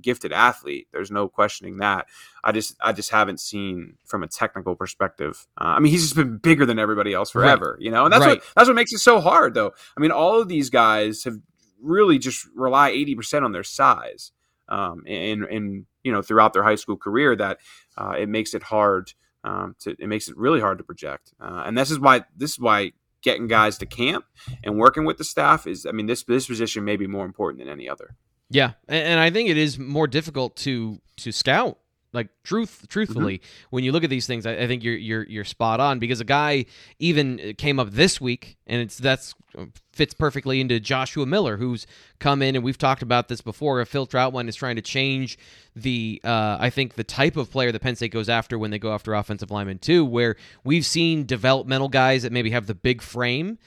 gifted 0.00 0.32
athlete. 0.32 0.86
There's 0.92 1.10
no 1.10 1.28
questioning 1.28 1.78
that. 1.78 2.06
I 2.44 2.52
just 2.52 2.76
I 2.80 2.92
just 2.92 3.10
haven't 3.10 3.40
seen 3.40 3.96
from 4.04 4.22
a 4.22 4.28
technical 4.28 4.76
perspective. 4.76 5.46
Uh, 5.60 5.74
I 5.76 5.80
mean, 5.80 5.90
he's 5.92 6.02
just 6.02 6.14
been 6.16 6.38
bigger 6.38 6.64
than 6.64 6.78
everybody 6.78 7.12
else 7.14 7.34
Right. 7.34 7.42
forever, 7.44 7.76
you 7.80 7.90
know, 7.90 8.04
and 8.04 8.12
that's 8.12 8.24
Right. 8.24 8.38
what 8.38 8.44
that's 8.56 8.68
what 8.68 8.74
makes 8.76 8.92
it 8.92 8.98
so 8.98 9.20
hard, 9.20 9.54
though. 9.54 9.72
I 9.96 10.00
mean, 10.00 10.12
all 10.12 10.40
of 10.40 10.48
these 10.48 10.70
guys 10.70 11.24
have 11.24 11.36
really 11.82 12.18
just 12.18 12.46
rely 12.54 12.88
eighty 12.90 13.14
percent 13.14 13.44
on 13.44 13.52
their 13.52 13.64
size, 13.64 14.32
um, 14.68 15.04
in 15.06 15.86
you 16.02 16.12
know 16.12 16.22
throughout 16.22 16.52
their 16.52 16.62
high 16.62 16.76
school 16.76 16.96
career. 16.96 17.36
That 17.36 17.58
uh, 17.96 18.14
it 18.18 18.28
makes 18.28 18.54
it 18.54 18.62
hard. 18.62 19.12
Um, 19.44 19.76
to 19.80 19.94
it 19.98 20.08
makes 20.08 20.28
it 20.28 20.36
really 20.36 20.60
hard 20.60 20.78
to 20.78 20.84
project, 20.84 21.32
uh, 21.40 21.62
and 21.64 21.78
this 21.78 21.90
is 21.90 21.98
why 21.98 22.24
this 22.36 22.52
is 22.52 22.58
why 22.58 22.92
getting 23.22 23.46
guys 23.46 23.78
to 23.78 23.86
camp 23.86 24.24
and 24.62 24.78
working 24.78 25.04
with 25.04 25.16
the 25.16 25.24
staff 25.24 25.66
is. 25.66 25.86
I 25.86 25.92
mean, 25.92 26.06
this 26.06 26.24
this 26.24 26.46
position 26.46 26.84
may 26.84 26.96
be 26.96 27.06
more 27.06 27.24
important 27.24 27.60
than 27.60 27.68
any 27.68 27.88
other. 27.88 28.16
Yeah, 28.50 28.72
and, 28.88 29.06
and 29.06 29.20
I 29.20 29.30
think 29.30 29.48
it 29.48 29.56
is 29.56 29.78
more 29.78 30.06
difficult 30.06 30.56
to 30.56 31.00
to 31.18 31.32
scout. 31.32 31.78
Like 32.12 32.28
truth, 32.42 32.86
truthfully, 32.88 33.42
when 33.70 33.84
you 33.84 33.92
look 33.92 34.02
at 34.02 34.10
these 34.10 34.26
things, 34.26 34.46
I, 34.46 34.52
I 34.52 34.66
think 34.66 34.82
you're 34.82 34.96
you're 34.96 35.24
you're 35.24 35.44
spot 35.44 35.78
on 35.78 35.98
because 35.98 36.20
a 36.20 36.24
guy 36.24 36.64
even 36.98 37.54
came 37.58 37.78
up 37.78 37.90
this 37.90 38.18
week, 38.18 38.56
and 38.66 38.80
it's 38.80 38.96
that's 38.96 39.34
uh, 39.56 39.66
fits 39.92 40.14
perfectly 40.14 40.60
into 40.60 40.80
Joshua 40.80 41.26
Miller, 41.26 41.58
who's 41.58 41.86
come 42.18 42.40
in, 42.40 42.54
and 42.54 42.64
we've 42.64 42.78
talked 42.78 43.02
about 43.02 43.28
this 43.28 43.40
before. 43.40 43.80
A 43.80 43.86
Phil 43.86 44.06
Trautwein 44.06 44.48
is 44.48 44.56
trying 44.56 44.76
to 44.76 44.82
change 44.82 45.38
the, 45.74 46.20
uh, 46.24 46.56
I 46.58 46.70
think, 46.70 46.94
the 46.94 47.04
type 47.04 47.36
of 47.36 47.50
player 47.50 47.72
that 47.72 47.80
Penn 47.80 47.96
State 47.96 48.12
goes 48.12 48.28
after 48.28 48.58
when 48.58 48.70
they 48.70 48.78
go 48.78 48.94
after 48.94 49.12
offensive 49.14 49.50
linemen 49.50 49.78
too, 49.78 50.04
where 50.04 50.36
we've 50.64 50.86
seen 50.86 51.26
developmental 51.26 51.88
guys 51.88 52.22
that 52.22 52.32
maybe 52.32 52.50
have 52.50 52.66
the 52.66 52.74
big 52.74 53.02
frame 53.02 53.58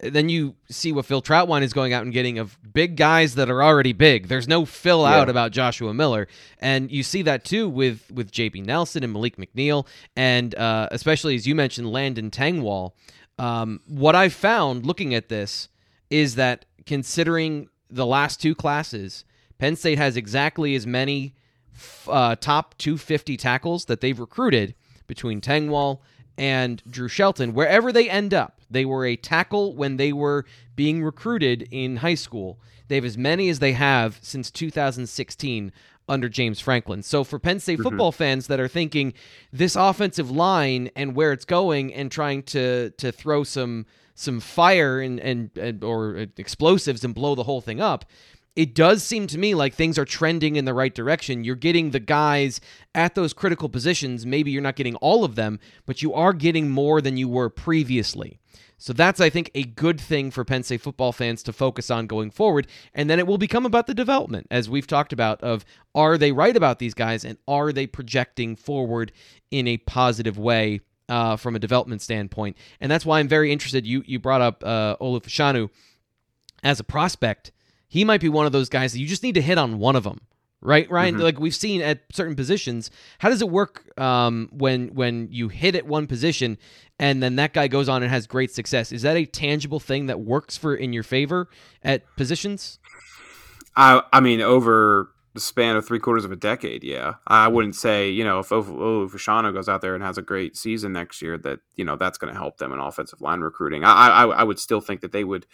then 0.00 0.28
you 0.28 0.54
see 0.70 0.92
what 0.92 1.06
Phil 1.06 1.20
Trautwein 1.20 1.62
is 1.62 1.72
going 1.72 1.92
out 1.92 2.04
and 2.04 2.12
getting 2.12 2.38
of 2.38 2.56
big 2.72 2.96
guys 2.96 3.34
that 3.34 3.50
are 3.50 3.62
already 3.62 3.92
big. 3.92 4.28
There's 4.28 4.46
no 4.46 4.64
fill 4.64 5.04
out 5.04 5.28
about 5.28 5.50
Joshua 5.52 5.92
Miller, 5.92 6.28
and 6.60 6.90
you 6.90 7.02
see 7.02 7.22
that 7.22 7.44
too 7.44 7.68
with 7.68 8.10
with 8.12 8.30
JB 8.30 8.64
Nelson 8.64 9.02
and 9.02 9.12
Malik 9.12 9.36
McNeil, 9.36 9.86
and 10.16 10.54
uh, 10.54 10.88
especially 10.92 11.34
as 11.34 11.46
you 11.46 11.54
mentioned, 11.54 11.90
Landon 11.90 12.30
Tengwall. 12.30 12.92
Um, 13.38 13.80
what 13.86 14.14
I've 14.14 14.32
found 14.32 14.84
looking 14.86 15.14
at 15.14 15.28
this 15.28 15.68
is 16.10 16.34
that 16.36 16.64
considering 16.86 17.68
the 17.90 18.06
last 18.06 18.40
two 18.40 18.54
classes, 18.54 19.24
Penn 19.58 19.76
State 19.76 19.98
has 19.98 20.16
exactly 20.16 20.74
as 20.74 20.86
many 20.86 21.34
f- 21.74 22.08
uh, 22.10 22.36
top 22.36 22.76
250 22.78 23.36
tackles 23.36 23.84
that 23.86 24.00
they've 24.00 24.18
recruited 24.18 24.74
between 25.06 25.40
Tengwall 25.40 26.00
and 26.36 26.82
Drew 26.88 27.08
Shelton. 27.08 27.54
Wherever 27.54 27.92
they 27.92 28.08
end 28.10 28.34
up, 28.34 28.57
they 28.70 28.84
were 28.84 29.04
a 29.04 29.16
tackle 29.16 29.74
when 29.74 29.96
they 29.96 30.12
were 30.12 30.44
being 30.76 31.02
recruited 31.02 31.66
in 31.70 31.96
high 31.96 32.14
school. 32.14 32.58
They 32.88 32.96
have 32.96 33.04
as 33.04 33.18
many 33.18 33.48
as 33.48 33.58
they 33.58 33.72
have 33.72 34.18
since 34.22 34.50
2016 34.50 35.72
under 36.08 36.28
James 36.28 36.58
Franklin. 36.58 37.02
So 37.02 37.22
for 37.22 37.38
Penn 37.38 37.60
State 37.60 37.74
mm-hmm. 37.74 37.82
football 37.82 38.12
fans 38.12 38.46
that 38.46 38.60
are 38.60 38.68
thinking 38.68 39.12
this 39.52 39.76
offensive 39.76 40.30
line 40.30 40.90
and 40.96 41.14
where 41.14 41.32
it's 41.32 41.44
going 41.44 41.92
and 41.92 42.10
trying 42.10 42.42
to 42.44 42.90
to 42.90 43.12
throw 43.12 43.44
some 43.44 43.86
some 44.14 44.40
fire 44.40 45.00
and, 45.00 45.20
and, 45.20 45.56
and 45.56 45.84
or 45.84 46.26
explosives 46.36 47.04
and 47.04 47.14
blow 47.14 47.36
the 47.36 47.44
whole 47.44 47.60
thing 47.60 47.80
up, 47.80 48.04
it 48.58 48.74
does 48.74 49.04
seem 49.04 49.28
to 49.28 49.38
me 49.38 49.54
like 49.54 49.72
things 49.72 49.96
are 50.00 50.04
trending 50.04 50.56
in 50.56 50.64
the 50.64 50.74
right 50.74 50.92
direction. 50.92 51.44
You're 51.44 51.54
getting 51.54 51.92
the 51.92 52.00
guys 52.00 52.60
at 52.92 53.14
those 53.14 53.32
critical 53.32 53.68
positions. 53.68 54.26
Maybe 54.26 54.50
you're 54.50 54.60
not 54.60 54.74
getting 54.74 54.96
all 54.96 55.22
of 55.22 55.36
them, 55.36 55.60
but 55.86 56.02
you 56.02 56.12
are 56.12 56.32
getting 56.32 56.68
more 56.68 57.00
than 57.00 57.16
you 57.16 57.28
were 57.28 57.50
previously. 57.50 58.40
So 58.76 58.92
that's, 58.92 59.20
I 59.20 59.30
think, 59.30 59.52
a 59.54 59.62
good 59.62 60.00
thing 60.00 60.32
for 60.32 60.44
Penn 60.44 60.64
State 60.64 60.80
football 60.80 61.12
fans 61.12 61.44
to 61.44 61.52
focus 61.52 61.88
on 61.88 62.08
going 62.08 62.32
forward. 62.32 62.66
And 62.94 63.08
then 63.08 63.20
it 63.20 63.28
will 63.28 63.38
become 63.38 63.64
about 63.64 63.86
the 63.86 63.94
development, 63.94 64.48
as 64.50 64.68
we've 64.68 64.88
talked 64.88 65.12
about, 65.12 65.40
of 65.40 65.64
are 65.94 66.18
they 66.18 66.32
right 66.32 66.56
about 66.56 66.80
these 66.80 66.94
guys 66.94 67.24
and 67.24 67.38
are 67.46 67.72
they 67.72 67.86
projecting 67.86 68.56
forward 68.56 69.12
in 69.52 69.68
a 69.68 69.76
positive 69.76 70.36
way 70.36 70.80
uh, 71.08 71.36
from 71.36 71.54
a 71.54 71.60
development 71.60 72.02
standpoint? 72.02 72.56
And 72.80 72.90
that's 72.90 73.06
why 73.06 73.20
I'm 73.20 73.28
very 73.28 73.52
interested. 73.52 73.86
You 73.86 74.02
you 74.04 74.18
brought 74.18 74.40
up 74.40 74.64
uh, 74.66 74.96
Olu 74.96 75.22
Fashanu 75.22 75.70
as 76.64 76.80
a 76.80 76.84
prospect. 76.84 77.52
He 77.88 78.04
might 78.04 78.20
be 78.20 78.28
one 78.28 78.46
of 78.46 78.52
those 78.52 78.68
guys 78.68 78.92
that 78.92 78.98
you 79.00 79.06
just 79.06 79.22
need 79.22 79.34
to 79.34 79.42
hit 79.42 79.58
on 79.58 79.78
one 79.78 79.96
of 79.96 80.04
them. 80.04 80.20
Right, 80.60 80.90
Ryan. 80.90 81.16
Mhm. 81.16 81.22
Like 81.22 81.38
we've 81.38 81.54
seen 81.54 81.80
at 81.82 82.00
certain 82.12 82.34
positions, 82.34 82.90
how 83.20 83.28
does 83.28 83.40
it 83.40 83.48
work 83.48 83.96
um, 83.98 84.48
when 84.52 84.88
when 84.88 85.28
you 85.30 85.48
hit 85.48 85.76
at 85.76 85.86
one 85.86 86.08
position 86.08 86.58
and 86.98 87.22
then 87.22 87.36
that 87.36 87.52
guy 87.52 87.68
goes 87.68 87.88
on 87.88 88.02
and 88.02 88.10
has 88.10 88.26
great 88.26 88.50
success? 88.50 88.90
Is 88.90 89.02
that 89.02 89.16
a 89.16 89.24
tangible 89.24 89.78
thing 89.78 90.06
that 90.06 90.20
works 90.20 90.56
for 90.56 90.74
in 90.74 90.92
your 90.92 91.04
favor 91.04 91.48
at 91.84 92.02
positions? 92.16 92.80
I 93.76 94.02
I 94.12 94.18
mean, 94.18 94.40
over 94.40 95.12
the 95.34 95.40
span 95.40 95.76
of 95.76 95.86
three 95.86 96.00
quarters 96.00 96.24
of 96.24 96.32
a 96.32 96.36
decade, 96.36 96.82
yeah. 96.82 97.14
I 97.28 97.46
wouldn't 97.46 97.76
say, 97.76 98.10
you 98.10 98.24
know, 98.24 98.40
if 98.40 98.48
Fashanu 98.48 99.54
goes 99.54 99.68
out 99.68 99.80
there 99.80 99.94
and 99.94 100.02
has 100.02 100.18
a 100.18 100.22
great 100.22 100.56
season 100.56 100.92
next 100.92 101.22
year, 101.22 101.38
that 101.38 101.60
you 101.76 101.84
know 101.84 101.94
that's 101.94 102.18
going 102.18 102.32
to 102.32 102.38
help 102.38 102.58
them 102.58 102.72
in 102.72 102.80
offensive 102.80 103.20
line 103.20 103.42
recruiting. 103.42 103.84
I, 103.84 104.08
I 104.08 104.24
I 104.24 104.42
would 104.42 104.58
still 104.58 104.80
think 104.80 105.02
that 105.02 105.12
they 105.12 105.22
would 105.22 105.46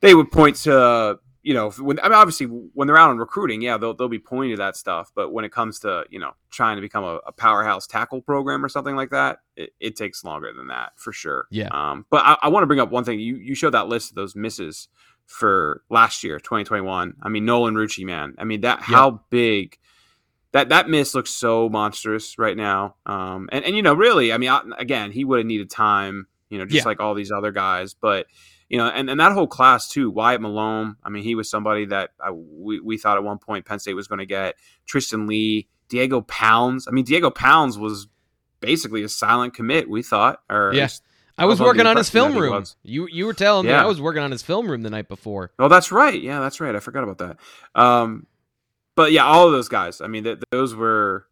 they 0.00 0.14
would 0.14 0.30
point 0.30 0.56
to 0.56 1.18
you 1.42 1.54
know 1.54 1.70
when 1.70 1.98
I 2.00 2.04
mean 2.04 2.12
obviously 2.14 2.46
when 2.46 2.86
they're 2.88 2.98
out 2.98 3.10
on 3.10 3.18
recruiting, 3.18 3.62
yeah, 3.62 3.76
they'll 3.78 3.94
they'll 3.94 4.08
be 4.08 4.18
pointing 4.18 4.56
to 4.56 4.62
that 4.62 4.76
stuff. 4.76 5.12
But 5.14 5.32
when 5.32 5.44
it 5.44 5.52
comes 5.52 5.78
to 5.80 6.04
you 6.10 6.18
know 6.18 6.32
trying 6.50 6.76
to 6.76 6.80
become 6.82 7.04
a, 7.04 7.20
a 7.26 7.32
powerhouse 7.32 7.86
tackle 7.86 8.20
program 8.20 8.64
or 8.64 8.68
something 8.68 8.96
like 8.96 9.10
that, 9.10 9.38
it, 9.56 9.70
it 9.80 9.96
takes 9.96 10.24
longer 10.24 10.52
than 10.52 10.68
that 10.68 10.92
for 10.96 11.12
sure. 11.12 11.46
Yeah. 11.50 11.68
Um, 11.70 12.06
but 12.10 12.22
I, 12.24 12.36
I 12.42 12.48
want 12.48 12.62
to 12.64 12.66
bring 12.66 12.80
up 12.80 12.90
one 12.90 13.04
thing. 13.04 13.20
You 13.20 13.36
you 13.36 13.54
showed 13.54 13.70
that 13.74 13.88
list 13.88 14.10
of 14.10 14.16
those 14.16 14.34
misses 14.36 14.88
for 15.26 15.82
last 15.90 16.24
year, 16.24 16.38
2021. 16.38 17.14
I 17.22 17.28
mean, 17.28 17.44
Nolan 17.44 17.74
Rucci, 17.74 18.04
man. 18.04 18.34
I 18.38 18.44
mean, 18.44 18.62
that 18.62 18.80
how 18.80 19.22
big 19.30 19.78
that 20.52 20.70
that 20.70 20.88
miss 20.88 21.14
looks 21.14 21.30
so 21.30 21.68
monstrous 21.68 22.38
right 22.38 22.56
now. 22.56 22.96
Um, 23.06 23.48
and 23.52 23.64
and 23.64 23.76
you 23.76 23.82
know, 23.82 23.94
really, 23.94 24.32
I 24.32 24.38
mean, 24.38 24.48
I, 24.50 24.62
again, 24.78 25.12
he 25.12 25.24
would 25.24 25.38
have 25.38 25.46
needed 25.46 25.70
time, 25.70 26.26
you 26.50 26.58
know, 26.58 26.64
just 26.64 26.84
Yeah. 26.84 26.88
like 26.88 27.00
all 27.00 27.14
these 27.14 27.30
other 27.30 27.52
guys. 27.52 27.94
But 27.94 28.26
you 28.68 28.78
know, 28.78 28.86
and, 28.86 29.08
and 29.08 29.18
that 29.18 29.32
whole 29.32 29.46
class 29.46 29.88
too, 29.88 30.10
Wyatt 30.10 30.40
Malone. 30.40 30.96
I 31.02 31.08
mean, 31.08 31.22
he 31.22 31.34
was 31.34 31.48
somebody 31.50 31.86
that 31.86 32.10
I, 32.20 32.30
we 32.30 32.80
we 32.80 32.98
thought 32.98 33.16
at 33.16 33.24
one 33.24 33.38
point 33.38 33.64
Penn 33.64 33.78
State 33.78 33.94
was 33.94 34.08
going 34.08 34.18
to 34.18 34.26
get 34.26 34.56
Tristan 34.86 35.26
Leigh, 35.26 35.68
Diego 35.88 36.20
Pounds. 36.22 36.86
I 36.86 36.90
mean, 36.90 37.04
Diego 37.04 37.30
Pounds 37.30 37.78
was 37.78 38.08
basically 38.60 39.02
a 39.02 39.08
silent 39.08 39.54
commit. 39.54 39.88
We 39.88 40.02
thought, 40.02 40.42
or 40.50 40.70
at 40.70 40.74
Yeah. 40.76 40.88
I 41.38 41.44
was 41.46 41.60
working 41.60 41.86
on 41.86 41.96
his 41.96 42.10
film 42.10 42.36
room. 42.36 42.64
You 42.82 43.06
you 43.10 43.24
were 43.24 43.32
telling 43.32 43.66
me 43.66 43.72
I 43.72 43.86
was 43.86 44.00
working 44.00 44.22
on 44.22 44.32
his 44.32 44.42
film 44.42 44.68
room 44.68 44.82
the 44.82 44.90
night 44.90 45.08
before. 45.08 45.52
Oh, 45.58 45.68
that's 45.68 45.92
right. 45.92 46.20
Yeah, 46.20 46.40
that's 46.40 46.60
right. 46.60 46.74
I 46.74 46.80
forgot 46.80 47.04
about 47.04 47.18
that. 47.18 47.36
Um, 47.80 48.26
but 48.96 49.12
yeah, 49.12 49.24
all 49.24 49.46
of 49.46 49.52
those 49.52 49.68
guys. 49.68 50.00
I 50.00 50.08
mean, 50.08 50.24
th- 50.24 50.40
those 50.50 50.74
were 50.74 51.26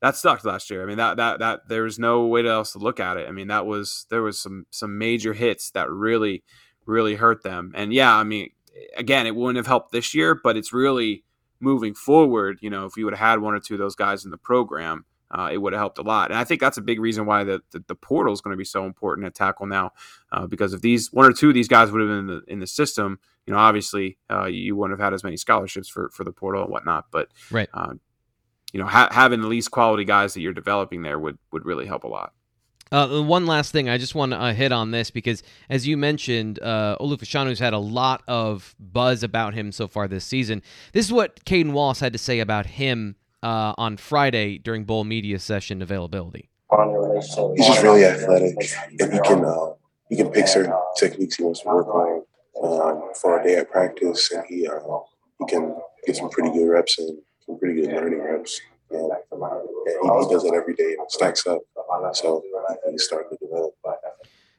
that 0.00 0.16
sucked 0.16 0.44
last 0.44 0.70
year. 0.70 0.82
I 0.82 0.86
mean, 0.86 0.96
that 0.96 1.16
that 1.18 1.38
that 1.40 1.68
there 1.68 1.82
was 1.82 1.98
no 1.98 2.26
way 2.26 2.46
else 2.46 2.72
to 2.72 2.78
look 2.78 3.00
at 3.00 3.16
it. 3.16 3.28
I 3.28 3.32
mean, 3.32 3.48
that 3.48 3.66
was 3.66 4.06
there 4.10 4.22
was 4.22 4.38
some 4.38 4.66
some 4.70 4.98
major 4.98 5.32
hits 5.32 5.70
that 5.72 5.90
really 5.90 6.42
really 6.86 7.14
hurt 7.14 7.42
them. 7.42 7.72
And 7.74 7.92
yeah, 7.92 8.14
I 8.14 8.24
mean, 8.24 8.50
again, 8.96 9.26
it 9.26 9.36
wouldn't 9.36 9.58
have 9.58 9.66
helped 9.66 9.92
this 9.92 10.14
year, 10.14 10.34
but 10.34 10.56
it's 10.56 10.72
really 10.72 11.24
moving 11.60 11.94
forward. 11.94 12.58
You 12.62 12.70
know, 12.70 12.86
if 12.86 12.96
you 12.96 13.04
would 13.04 13.14
have 13.14 13.28
had 13.28 13.40
one 13.40 13.54
or 13.54 13.60
two 13.60 13.74
of 13.74 13.80
those 13.80 13.96
guys 13.96 14.24
in 14.24 14.30
the 14.30 14.38
program. 14.38 15.04
Uh, 15.32 15.48
it 15.52 15.58
would 15.58 15.72
have 15.72 15.78
helped 15.78 15.98
a 15.98 16.02
lot, 16.02 16.32
and 16.32 16.38
I 16.40 16.42
think 16.42 16.60
that's 16.60 16.76
a 16.76 16.82
big 16.82 16.98
reason 16.98 17.24
why 17.24 17.44
the 17.44 17.62
the, 17.70 17.84
the 17.86 17.94
portal 17.94 18.32
is 18.32 18.40
going 18.40 18.50
to 18.50 18.58
be 18.58 18.64
so 18.64 18.84
important 18.84 19.28
at 19.28 19.32
tackle 19.32 19.66
now, 19.66 19.92
uh, 20.32 20.48
because 20.48 20.74
if 20.74 20.80
these 20.80 21.12
one 21.12 21.24
or 21.24 21.32
two 21.32 21.50
of 21.50 21.54
these 21.54 21.68
guys 21.68 21.92
would 21.92 22.00
have 22.00 22.10
been 22.10 22.18
in 22.18 22.26
the 22.26 22.42
in 22.48 22.58
the 22.58 22.66
system, 22.66 23.20
you 23.46 23.52
know, 23.52 23.58
obviously 23.60 24.18
uh, 24.28 24.46
you 24.46 24.74
wouldn't 24.74 24.98
have 24.98 25.04
had 25.04 25.14
as 25.14 25.22
many 25.22 25.36
scholarships 25.36 25.88
for 25.88 26.10
for 26.10 26.24
the 26.24 26.32
portal 26.32 26.62
and 26.62 26.72
whatnot, 26.72 27.12
but 27.12 27.28
right. 27.52 27.68
Uh, 28.70 28.76
you 28.76 28.80
know, 28.80 28.86
ha- 28.88 29.08
having 29.10 29.40
the 29.40 29.48
least 29.48 29.70
quality 29.70 30.04
guys 30.04 30.34
that 30.34 30.40
you're 30.40 30.52
developing 30.52 31.02
there 31.02 31.18
would 31.18 31.38
would 31.52 31.64
really 31.64 31.86
help 31.86 32.04
a 32.04 32.08
lot. 32.08 32.32
Uh, 32.92 33.22
one 33.22 33.46
last 33.46 33.70
thing, 33.70 33.88
I 33.88 33.98
just 33.98 34.16
want 34.16 34.32
to 34.32 34.40
uh, 34.40 34.52
hit 34.52 34.72
on 34.72 34.90
this 34.90 35.12
because, 35.12 35.44
as 35.68 35.86
you 35.86 35.96
mentioned, 35.96 36.58
uh, 36.60 36.96
Olu 37.00 37.18
Fashanu's 37.18 37.60
had 37.60 37.72
a 37.72 37.78
lot 37.78 38.22
of 38.26 38.74
buzz 38.80 39.22
about 39.22 39.54
him 39.54 39.70
so 39.70 39.86
far 39.86 40.08
this 40.08 40.24
season. 40.24 40.60
This 40.92 41.06
is 41.06 41.12
what 41.12 41.44
Caden 41.44 41.70
Wallace 41.70 42.00
had 42.00 42.12
to 42.14 42.18
say 42.18 42.40
about 42.40 42.66
him 42.66 43.14
uh, 43.44 43.74
on 43.78 43.96
Friday 43.96 44.58
during 44.58 44.84
Bowl 44.84 45.04
media 45.04 45.38
session 45.38 45.82
availability. 45.82 46.50
He's 47.56 47.66
just 47.66 47.82
really 47.82 48.04
athletic, 48.04 48.56
and 48.98 49.12
he 49.12 49.20
can 49.20 49.44
uh, 49.44 49.74
he 50.08 50.16
can 50.16 50.30
pick 50.30 50.48
certain 50.48 50.74
techniques 50.96 51.36
he 51.36 51.44
wants 51.44 51.60
to 51.60 51.68
work 51.68 51.86
on 51.88 52.24
um, 52.62 53.10
for 53.20 53.40
a 53.40 53.44
day 53.44 53.54
at 53.56 53.70
practice, 53.70 54.32
and 54.32 54.44
he 54.48 54.66
uh, 54.66 54.78
he 55.38 55.46
can 55.46 55.76
get 56.06 56.16
some 56.16 56.28
pretty 56.30 56.50
good 56.50 56.66
reps 56.66 56.98
and 56.98 57.18
some 57.50 57.58
pretty 57.58 57.80
good 57.80 57.92
learning 57.92 58.22
reps. 58.22 58.60
And, 58.90 59.10
and 59.30 59.42
he, 59.86 60.24
he 60.26 60.32
does 60.32 60.44
it 60.44 60.54
every 60.54 60.74
day 60.74 60.94
and 60.98 61.02
it 61.02 61.10
stacks 61.10 61.46
up. 61.46 61.60
So 62.12 62.42
he's 62.90 63.04
starting 63.04 63.36
to 63.36 63.44
develop. 63.44 63.74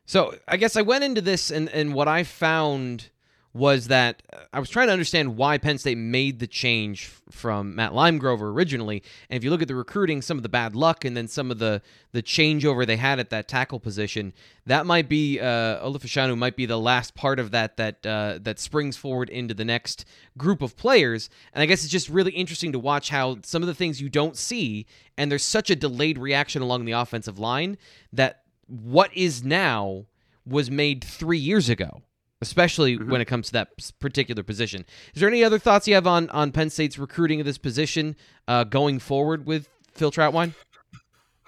So 0.05 0.35
I 0.47 0.57
guess 0.57 0.75
I 0.75 0.81
went 0.81 1.03
into 1.03 1.21
this 1.21 1.51
and, 1.51 1.69
and 1.69 1.93
what 1.93 2.07
I 2.07 2.23
found 2.23 3.09
was 3.53 3.87
that 3.87 4.23
uh, 4.31 4.37
I 4.53 4.59
was 4.59 4.69
trying 4.69 4.87
to 4.87 4.93
understand 4.93 5.35
why 5.35 5.57
Penn 5.57 5.77
State 5.77 5.97
made 5.97 6.39
the 6.39 6.47
change 6.47 7.11
from 7.29 7.75
Matt 7.75 7.91
Limegrover 7.91 8.53
originally. 8.53 9.03
And 9.29 9.37
if 9.37 9.43
you 9.43 9.49
look 9.49 9.61
at 9.61 9.67
the 9.67 9.75
recruiting, 9.75 10.21
some 10.21 10.37
of 10.37 10.43
the 10.43 10.49
bad 10.49 10.75
luck, 10.75 11.03
and 11.03 11.15
then 11.15 11.27
some 11.27 11.51
of 11.51 11.59
the 11.59 11.81
the 12.13 12.23
changeover 12.23 12.85
they 12.85 12.97
had 12.97 13.19
at 13.19 13.29
that 13.29 13.47
tackle 13.47 13.79
position, 13.79 14.33
that 14.65 14.85
might 14.85 15.09
be 15.09 15.39
uh, 15.39 15.85
Olu 15.85 15.99
Fashanu 15.99 16.37
might 16.37 16.55
be 16.55 16.65
the 16.65 16.79
last 16.79 17.15
part 17.15 17.39
of 17.39 17.51
that 17.51 17.77
that 17.77 18.05
uh, 18.05 18.39
that 18.41 18.59
springs 18.59 18.95
forward 18.95 19.29
into 19.29 19.53
the 19.53 19.65
next 19.65 20.05
group 20.37 20.61
of 20.61 20.77
players. 20.77 21.29
And 21.53 21.61
I 21.61 21.65
guess 21.65 21.83
it's 21.83 21.91
just 21.91 22.09
really 22.09 22.31
interesting 22.31 22.71
to 22.71 22.79
watch 22.79 23.09
how 23.09 23.37
some 23.43 23.61
of 23.61 23.67
the 23.67 23.75
things 23.75 24.01
you 24.01 24.09
don't 24.09 24.37
see, 24.37 24.85
and 25.17 25.29
there's 25.29 25.43
such 25.43 25.69
a 25.69 25.75
delayed 25.75 26.17
reaction 26.17 26.61
along 26.61 26.85
the 26.85 26.93
offensive 26.93 27.37
line 27.37 27.77
that 28.13 28.43
what 28.67 29.15
is 29.15 29.43
now 29.43 30.05
was 30.45 30.71
made 30.71 31.03
three 31.03 31.37
years 31.37 31.69
ago 31.69 32.01
especially 32.41 32.97
mm-hmm. 32.97 33.11
when 33.11 33.21
it 33.21 33.25
comes 33.25 33.47
to 33.47 33.53
that 33.53 33.69
particular 33.99 34.43
position. 34.43 34.85
Is 35.13 35.19
there 35.19 35.29
any 35.29 35.43
other 35.43 35.59
thoughts 35.59 35.87
you 35.87 35.93
have 35.93 36.07
on 36.07 36.29
on 36.29 36.51
Penn 36.51 36.69
State's 36.69 36.97
recruiting 36.97 37.39
of 37.39 37.45
this 37.45 37.57
position 37.57 38.15
uh, 38.47 38.63
going 38.63 38.99
forward 38.99 39.45
with 39.45 39.69
Phil 39.93 40.11
Trautwein? 40.11 40.53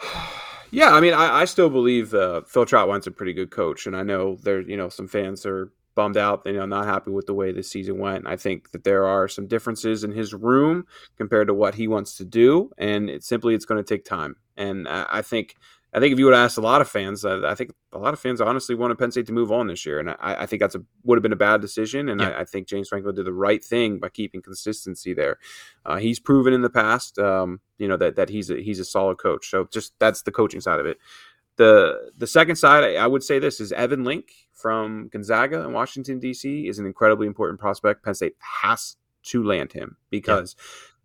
Yeah, 0.75 0.95
I 0.95 1.01
mean, 1.01 1.13
I, 1.13 1.41
I 1.41 1.45
still 1.45 1.69
believe 1.69 2.15
uh, 2.15 2.41
Phil 2.47 2.65
Trautwein's 2.65 3.05
a 3.05 3.11
pretty 3.11 3.33
good 3.33 3.51
coach, 3.51 3.85
and 3.85 3.95
I 3.95 4.01
know 4.01 4.37
there, 4.41 4.59
you 4.59 4.75
know, 4.75 4.89
some 4.89 5.07
fans 5.07 5.45
are 5.45 5.71
bummed 5.93 6.17
out, 6.17 6.41
you 6.45 6.53
know, 6.53 6.65
not 6.65 6.85
happy 6.85 7.11
with 7.11 7.27
the 7.27 7.33
way 7.35 7.51
this 7.51 7.69
season 7.69 7.99
went. 7.99 8.25
I 8.27 8.35
think 8.37 8.71
that 8.71 8.83
there 8.83 9.05
are 9.05 9.27
some 9.27 9.45
differences 9.45 10.03
in 10.03 10.11
his 10.11 10.33
room 10.33 10.85
compared 11.15 11.47
to 11.47 11.53
what 11.53 11.75
he 11.75 11.87
wants 11.87 12.17
to 12.17 12.25
do, 12.25 12.71
and 12.79 13.07
it 13.07 13.23
simply 13.23 13.53
it's 13.53 13.65
going 13.65 13.83
to 13.83 13.87
take 13.87 14.03
time. 14.03 14.35
And 14.57 14.87
I, 14.87 15.05
I 15.11 15.21
think 15.21 15.55
I 15.93 15.99
think 15.99 16.11
if 16.13 16.19
you 16.19 16.25
would 16.25 16.33
ask 16.33 16.57
a 16.57 16.61
lot 16.61 16.81
of 16.81 16.89
fans, 16.89 17.23
uh, 17.23 17.41
I 17.45 17.53
think 17.53 17.71
a 17.91 17.99
lot 17.99 18.13
of 18.13 18.19
fans 18.19 18.41
honestly 18.41 18.73
wanted 18.73 18.97
Penn 18.97 19.11
State 19.11 19.27
to 19.27 19.31
move 19.31 19.51
on 19.51 19.67
this 19.67 19.85
year, 19.85 19.99
and 19.99 20.09
I, 20.09 20.15
I 20.19 20.45
think 20.47 20.59
that's 20.59 20.73
a 20.73 20.81
would 21.03 21.17
have 21.17 21.23
been 21.23 21.33
a 21.33 21.37
bad 21.37 21.61
decision. 21.61 22.09
And 22.09 22.19
yeah. 22.19 22.29
I, 22.29 22.41
I, 22.41 22.45
think 22.45 22.67
James 22.67 22.89
Franklin 22.89 23.13
did 23.13 23.25
the 23.25 23.33
right 23.33 23.63
thing 23.63 23.99
by 23.99 24.09
keeping 24.09 24.41
consistency 24.41 25.13
there. 25.13 25.37
Uh, 25.85 25.97
he's 25.97 26.19
proven 26.19 26.53
in 26.53 26.63
the 26.63 26.69
past, 26.69 27.19
um, 27.19 27.61
you 27.77 27.87
know, 27.87 27.97
that 27.97 28.15
that 28.15 28.29
he's 28.29 28.49
a, 28.49 28.55
he's 28.61 28.79
a 28.79 28.85
solid 28.85 29.19
coach. 29.19 29.49
So 29.49 29.67
just 29.71 29.93
that's 29.99 30.23
the 30.23 30.31
coaching 30.31 30.61
side 30.61 30.79
of 30.79 30.87
it. 30.87 30.97
The 31.57 32.11
the 32.17 32.27
second 32.27 32.55
side, 32.55 32.83
I, 32.83 32.95
I 32.95 33.07
would 33.07 33.23
say 33.23 33.37
this 33.37 33.59
is 33.59 33.71
Evan 33.71 34.03
Link 34.03 34.31
from 34.51 35.09
Gonzaga 35.09 35.61
in 35.61 35.73
Washington 35.73 36.19
D.C. 36.19 36.67
is 36.67 36.79
an 36.79 36.87
incredibly 36.87 37.27
important 37.27 37.59
prospect. 37.59 38.03
Penn 38.03 38.15
State 38.15 38.35
has 38.61 38.97
to 39.23 39.43
land 39.43 39.73
him 39.73 39.97
because 40.09 40.55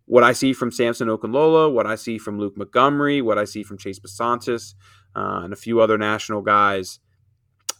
what 0.09 0.23
I 0.23 0.33
see 0.33 0.53
from 0.53 0.71
Samson 0.71 1.07
Okunlola, 1.07 1.71
what 1.71 1.85
I 1.85 1.93
see 1.93 2.17
from 2.17 2.39
Luke 2.39 2.57
Montgomery, 2.57 3.21
what 3.21 3.37
I 3.37 3.45
see 3.45 3.61
from 3.61 3.77
Chase 3.77 3.99
Bisontis, 3.99 4.73
uh, 5.15 5.41
and 5.43 5.53
a 5.53 5.55
few 5.55 5.81
other 5.81 5.99
national 5.99 6.41
guys, 6.41 6.99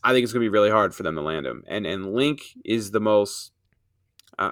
I 0.04 0.13
think 0.13 0.24
it's 0.24 0.32
going 0.32 0.44
to 0.44 0.46
be 0.46 0.54
really 0.54 0.70
hard 0.70 0.94
for 0.94 1.02
them 1.02 1.15
to 1.15 1.22
land 1.22 1.48
him. 1.48 1.63
And 1.68 1.88
and 1.88 2.13
Link 2.13 2.42
is 2.63 2.92
the 2.92 3.00
most. 3.00 3.52
Uh, 4.38 4.52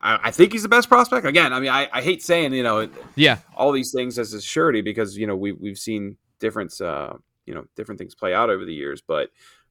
I, 0.00 0.20
I, 0.24 0.30
think 0.30 0.52
he's 0.52 0.62
the 0.62 0.70
best 0.70 0.88
prospect. 0.88 1.26
Again, 1.26 1.52
I 1.52 1.60
mean, 1.60 1.68
I, 1.68 1.86
I 1.92 2.00
hate 2.00 2.22
saying 2.22 2.54
you 2.54 2.62
know, 2.62 2.88
yeah, 3.14 3.38
all 3.54 3.70
these 3.70 3.92
things 3.94 4.18
as 4.18 4.32
a 4.32 4.40
surety 4.40 4.80
because 4.80 5.18
you 5.18 5.26
know 5.26 5.36
we 5.36 5.52
we've 5.52 5.78
seen 5.78 6.16
different 6.40 6.80
uh, 6.80 7.12
you 7.44 7.54
know 7.54 7.66
different 7.76 7.98
things 7.98 8.14
play 8.14 8.32
out 8.32 8.48
over 8.48 8.64
the 8.64 8.72
years, 8.72 9.02
but 9.06 9.28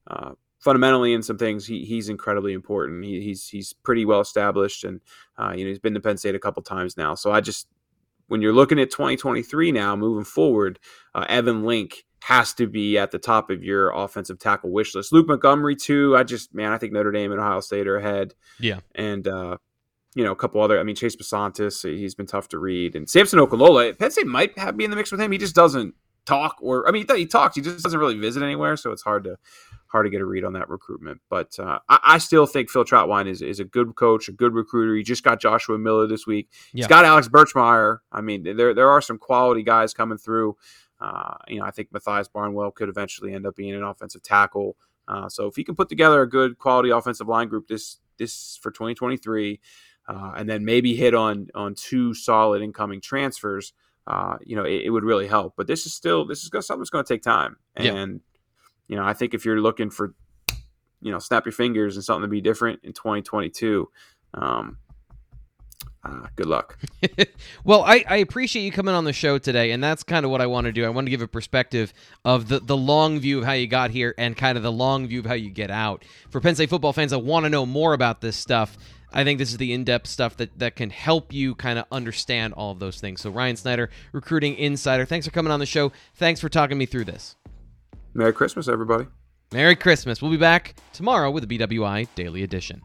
uh, 0.08 0.34
fundamentally 0.64 1.12
in 1.12 1.22
some 1.22 1.36
things 1.36 1.66
he, 1.66 1.84
he's 1.84 2.08
incredibly 2.08 2.54
important. 2.54 3.04
He, 3.04 3.20
he's 3.20 3.48
he's 3.48 3.74
pretty 3.74 4.06
well 4.06 4.20
established, 4.20 4.82
and 4.82 5.00
uh, 5.38 5.52
you 5.54 5.64
know 5.64 5.68
he's 5.68 5.78
been 5.78 5.94
to 5.94 6.00
Penn 6.00 6.16
State 6.16 6.34
a 6.34 6.40
couple 6.40 6.62
times 6.62 6.96
now. 6.96 7.14
So 7.14 7.30
I 7.30 7.42
just 7.42 7.68
when 8.28 8.40
you're 8.40 8.54
looking 8.54 8.80
at 8.80 8.90
2023 8.90 9.70
now, 9.72 9.94
moving 9.94 10.24
forward, 10.24 10.78
uh, 11.14 11.26
Evan 11.28 11.64
Link 11.64 12.04
has 12.22 12.54
to 12.54 12.66
be 12.66 12.96
at 12.96 13.10
the 13.10 13.18
top 13.18 13.50
of 13.50 13.62
your 13.62 13.90
offensive 13.90 14.38
tackle 14.38 14.70
wish 14.70 14.94
list. 14.94 15.12
Luke 15.12 15.28
Montgomery 15.28 15.76
too. 15.76 16.16
I 16.16 16.24
just 16.24 16.54
man, 16.54 16.72
I 16.72 16.78
think 16.78 16.94
Notre 16.94 17.12
Dame 17.12 17.30
and 17.30 17.40
Ohio 17.40 17.60
State 17.60 17.86
are 17.86 17.98
ahead. 17.98 18.32
Yeah, 18.58 18.80
and 18.94 19.28
uh, 19.28 19.58
you 20.14 20.24
know 20.24 20.32
a 20.32 20.36
couple 20.36 20.62
other. 20.62 20.80
I 20.80 20.82
mean 20.82 20.96
Chase 20.96 21.14
Bisontis, 21.14 21.86
he's 21.86 22.14
been 22.14 22.26
tough 22.26 22.48
to 22.48 22.58
read, 22.58 22.96
and 22.96 23.08
Samson 23.08 23.38
Okunlola. 23.38 23.98
Penn 23.98 24.10
State 24.10 24.26
might 24.26 24.58
have 24.58 24.78
be 24.78 24.84
in 24.84 24.90
the 24.90 24.96
mix 24.96 25.12
with 25.12 25.20
him. 25.20 25.30
He 25.30 25.36
just 25.36 25.54
doesn't 25.54 25.94
talk, 26.26 26.56
or 26.60 26.88
I 26.88 26.92
mean 26.92 27.06
he 27.14 27.26
talks, 27.26 27.56
he 27.56 27.62
just 27.62 27.82
doesn't 27.82 27.98
really 27.98 28.18
visit 28.18 28.42
anywhere, 28.42 28.76
so 28.76 28.92
it's 28.92 29.02
hard 29.02 29.24
to 29.24 29.36
hard 29.94 30.06
to 30.06 30.10
get 30.10 30.20
a 30.20 30.24
read 30.24 30.44
on 30.44 30.54
that 30.54 30.68
recruitment. 30.68 31.20
But 31.30 31.56
uh, 31.58 31.78
I, 31.88 32.00
I, 32.02 32.18
still 32.18 32.46
think 32.46 32.68
Phil 32.68 32.84
Trautwein 32.84 33.28
is, 33.28 33.40
is 33.42 33.60
a 33.60 33.64
good 33.64 33.94
coach, 33.94 34.26
a 34.26 34.32
good 34.32 34.52
recruiter. 34.52 34.96
He 34.96 35.04
just 35.04 35.22
got 35.22 35.40
Joshua 35.40 35.78
Miller 35.78 36.08
this 36.08 36.26
week. 36.26 36.48
Yeah. 36.72 36.82
He's 36.82 36.86
got 36.88 37.04
Alex 37.04 37.28
Birchmeier. 37.28 37.98
I 38.10 38.20
mean, 38.20 38.56
there 38.56 38.74
there 38.74 38.90
are 38.90 39.00
some 39.00 39.18
quality 39.18 39.62
guys 39.62 39.94
coming 39.94 40.18
through. 40.18 40.56
Uh, 41.00 41.36
you 41.46 41.60
know, 41.60 41.64
I 41.64 41.70
think 41.70 41.92
Matthias 41.92 42.26
Barnwell 42.26 42.72
could 42.72 42.88
eventually 42.88 43.32
end 43.32 43.46
up 43.46 43.54
being 43.54 43.74
an 43.74 43.84
offensive 43.84 44.22
tackle. 44.22 44.76
Uh, 45.06 45.28
so 45.28 45.46
if 45.46 45.54
he 45.54 45.62
can 45.62 45.76
put 45.76 45.88
together 45.88 46.22
a 46.22 46.28
good 46.28 46.58
quality 46.58 46.90
offensive 46.90 47.28
line 47.28 47.48
group 47.48 47.68
this 47.68 47.98
this 48.18 48.58
for 48.60 48.72
2023, 48.72 49.60
uh, 50.08 50.32
and 50.36 50.48
then 50.48 50.64
maybe 50.64 50.96
hit 50.96 51.14
on 51.14 51.48
on 51.54 51.74
two 51.74 52.14
solid 52.14 52.62
incoming 52.62 53.00
transfers, 53.00 53.72
uh, 54.06 54.36
you 54.44 54.56
know, 54.56 54.64
it, 54.64 54.82
it, 54.84 54.90
would 54.90 55.04
really 55.04 55.26
help. 55.26 55.54
But 55.56 55.66
this 55.66 55.86
is 55.86 55.94
still 55.94 56.26
this 56.26 56.42
is 56.42 56.50
something 56.50 56.80
that's 56.80 56.90
going 56.90 57.04
to 57.04 57.14
take 57.14 57.22
time, 57.22 57.56
and 57.76 57.86
yeah 57.86 58.18
you 58.88 58.96
know, 58.96 59.04
I 59.04 59.12
think 59.12 59.34
if 59.34 59.44
you're 59.44 59.60
looking 59.60 59.90
for, 59.90 60.14
you 61.00 61.10
know, 61.12 61.18
snap 61.18 61.44
your 61.44 61.52
fingers 61.52 61.96
and 61.96 62.04
something 62.04 62.22
to 62.22 62.28
be 62.28 62.40
different 62.40 62.80
in 62.82 62.92
2022, 62.92 63.88
um, 64.34 64.78
uh, 66.04 66.26
good 66.36 66.46
luck. 66.46 66.78
well, 67.64 67.82
I, 67.82 68.04
I 68.06 68.16
appreciate 68.16 68.62
you 68.62 68.72
coming 68.72 68.94
on 68.94 69.04
the 69.04 69.12
show 69.12 69.38
today, 69.38 69.70
and 69.70 69.82
that's 69.82 70.02
kind 70.02 70.24
of 70.24 70.30
what 70.30 70.42
I 70.42 70.46
want 70.46 70.66
to 70.66 70.72
do. 70.72 70.84
I 70.84 70.90
want 70.90 71.06
to 71.06 71.10
give 71.10 71.22
a 71.22 71.28
perspective 71.28 71.94
of 72.24 72.48
the, 72.48 72.60
the 72.60 72.76
long 72.76 73.20
view 73.20 73.38
of 73.38 73.44
how 73.44 73.52
you 73.52 73.66
got 73.66 73.90
here 73.90 74.14
and 74.18 74.36
kind 74.36 74.58
of 74.58 74.62
the 74.62 74.72
long 74.72 75.06
view 75.06 75.20
of 75.20 75.26
how 75.26 75.34
you 75.34 75.50
get 75.50 75.70
out. 75.70 76.04
For 76.30 76.40
Penn 76.40 76.54
State 76.54 76.68
football 76.68 76.92
fans 76.92 77.10
that 77.12 77.20
want 77.20 77.44
to 77.44 77.50
know 77.50 77.64
more 77.64 77.94
about 77.94 78.20
this 78.20 78.36
stuff, 78.36 78.76
I 79.14 79.22
think 79.24 79.38
this 79.38 79.52
is 79.52 79.58
the 79.58 79.72
in-depth 79.72 80.08
stuff 80.08 80.36
that, 80.38 80.58
that 80.58 80.74
can 80.74 80.90
help 80.90 81.32
you 81.32 81.54
kind 81.54 81.78
of 81.78 81.86
understand 81.92 82.52
all 82.54 82.72
of 82.72 82.80
those 82.80 83.00
things. 83.00 83.20
So 83.20 83.30
Ryan 83.30 83.56
Snyder, 83.56 83.88
recruiting 84.12 84.56
insider, 84.56 85.06
thanks 85.06 85.26
for 85.26 85.32
coming 85.32 85.52
on 85.52 85.60
the 85.60 85.66
show. 85.66 85.92
Thanks 86.16 86.40
for 86.40 86.48
talking 86.48 86.76
me 86.76 86.84
through 86.84 87.04
this. 87.04 87.36
Merry 88.12 88.32
Christmas, 88.32 88.68
everybody. 88.68 89.06
Merry 89.52 89.76
Christmas. 89.76 90.20
We'll 90.20 90.32
be 90.32 90.36
back 90.36 90.74
tomorrow 90.92 91.30
with 91.30 91.48
the 91.48 91.58
BWI 91.58 92.08
Daily 92.16 92.42
Edition. 92.42 92.82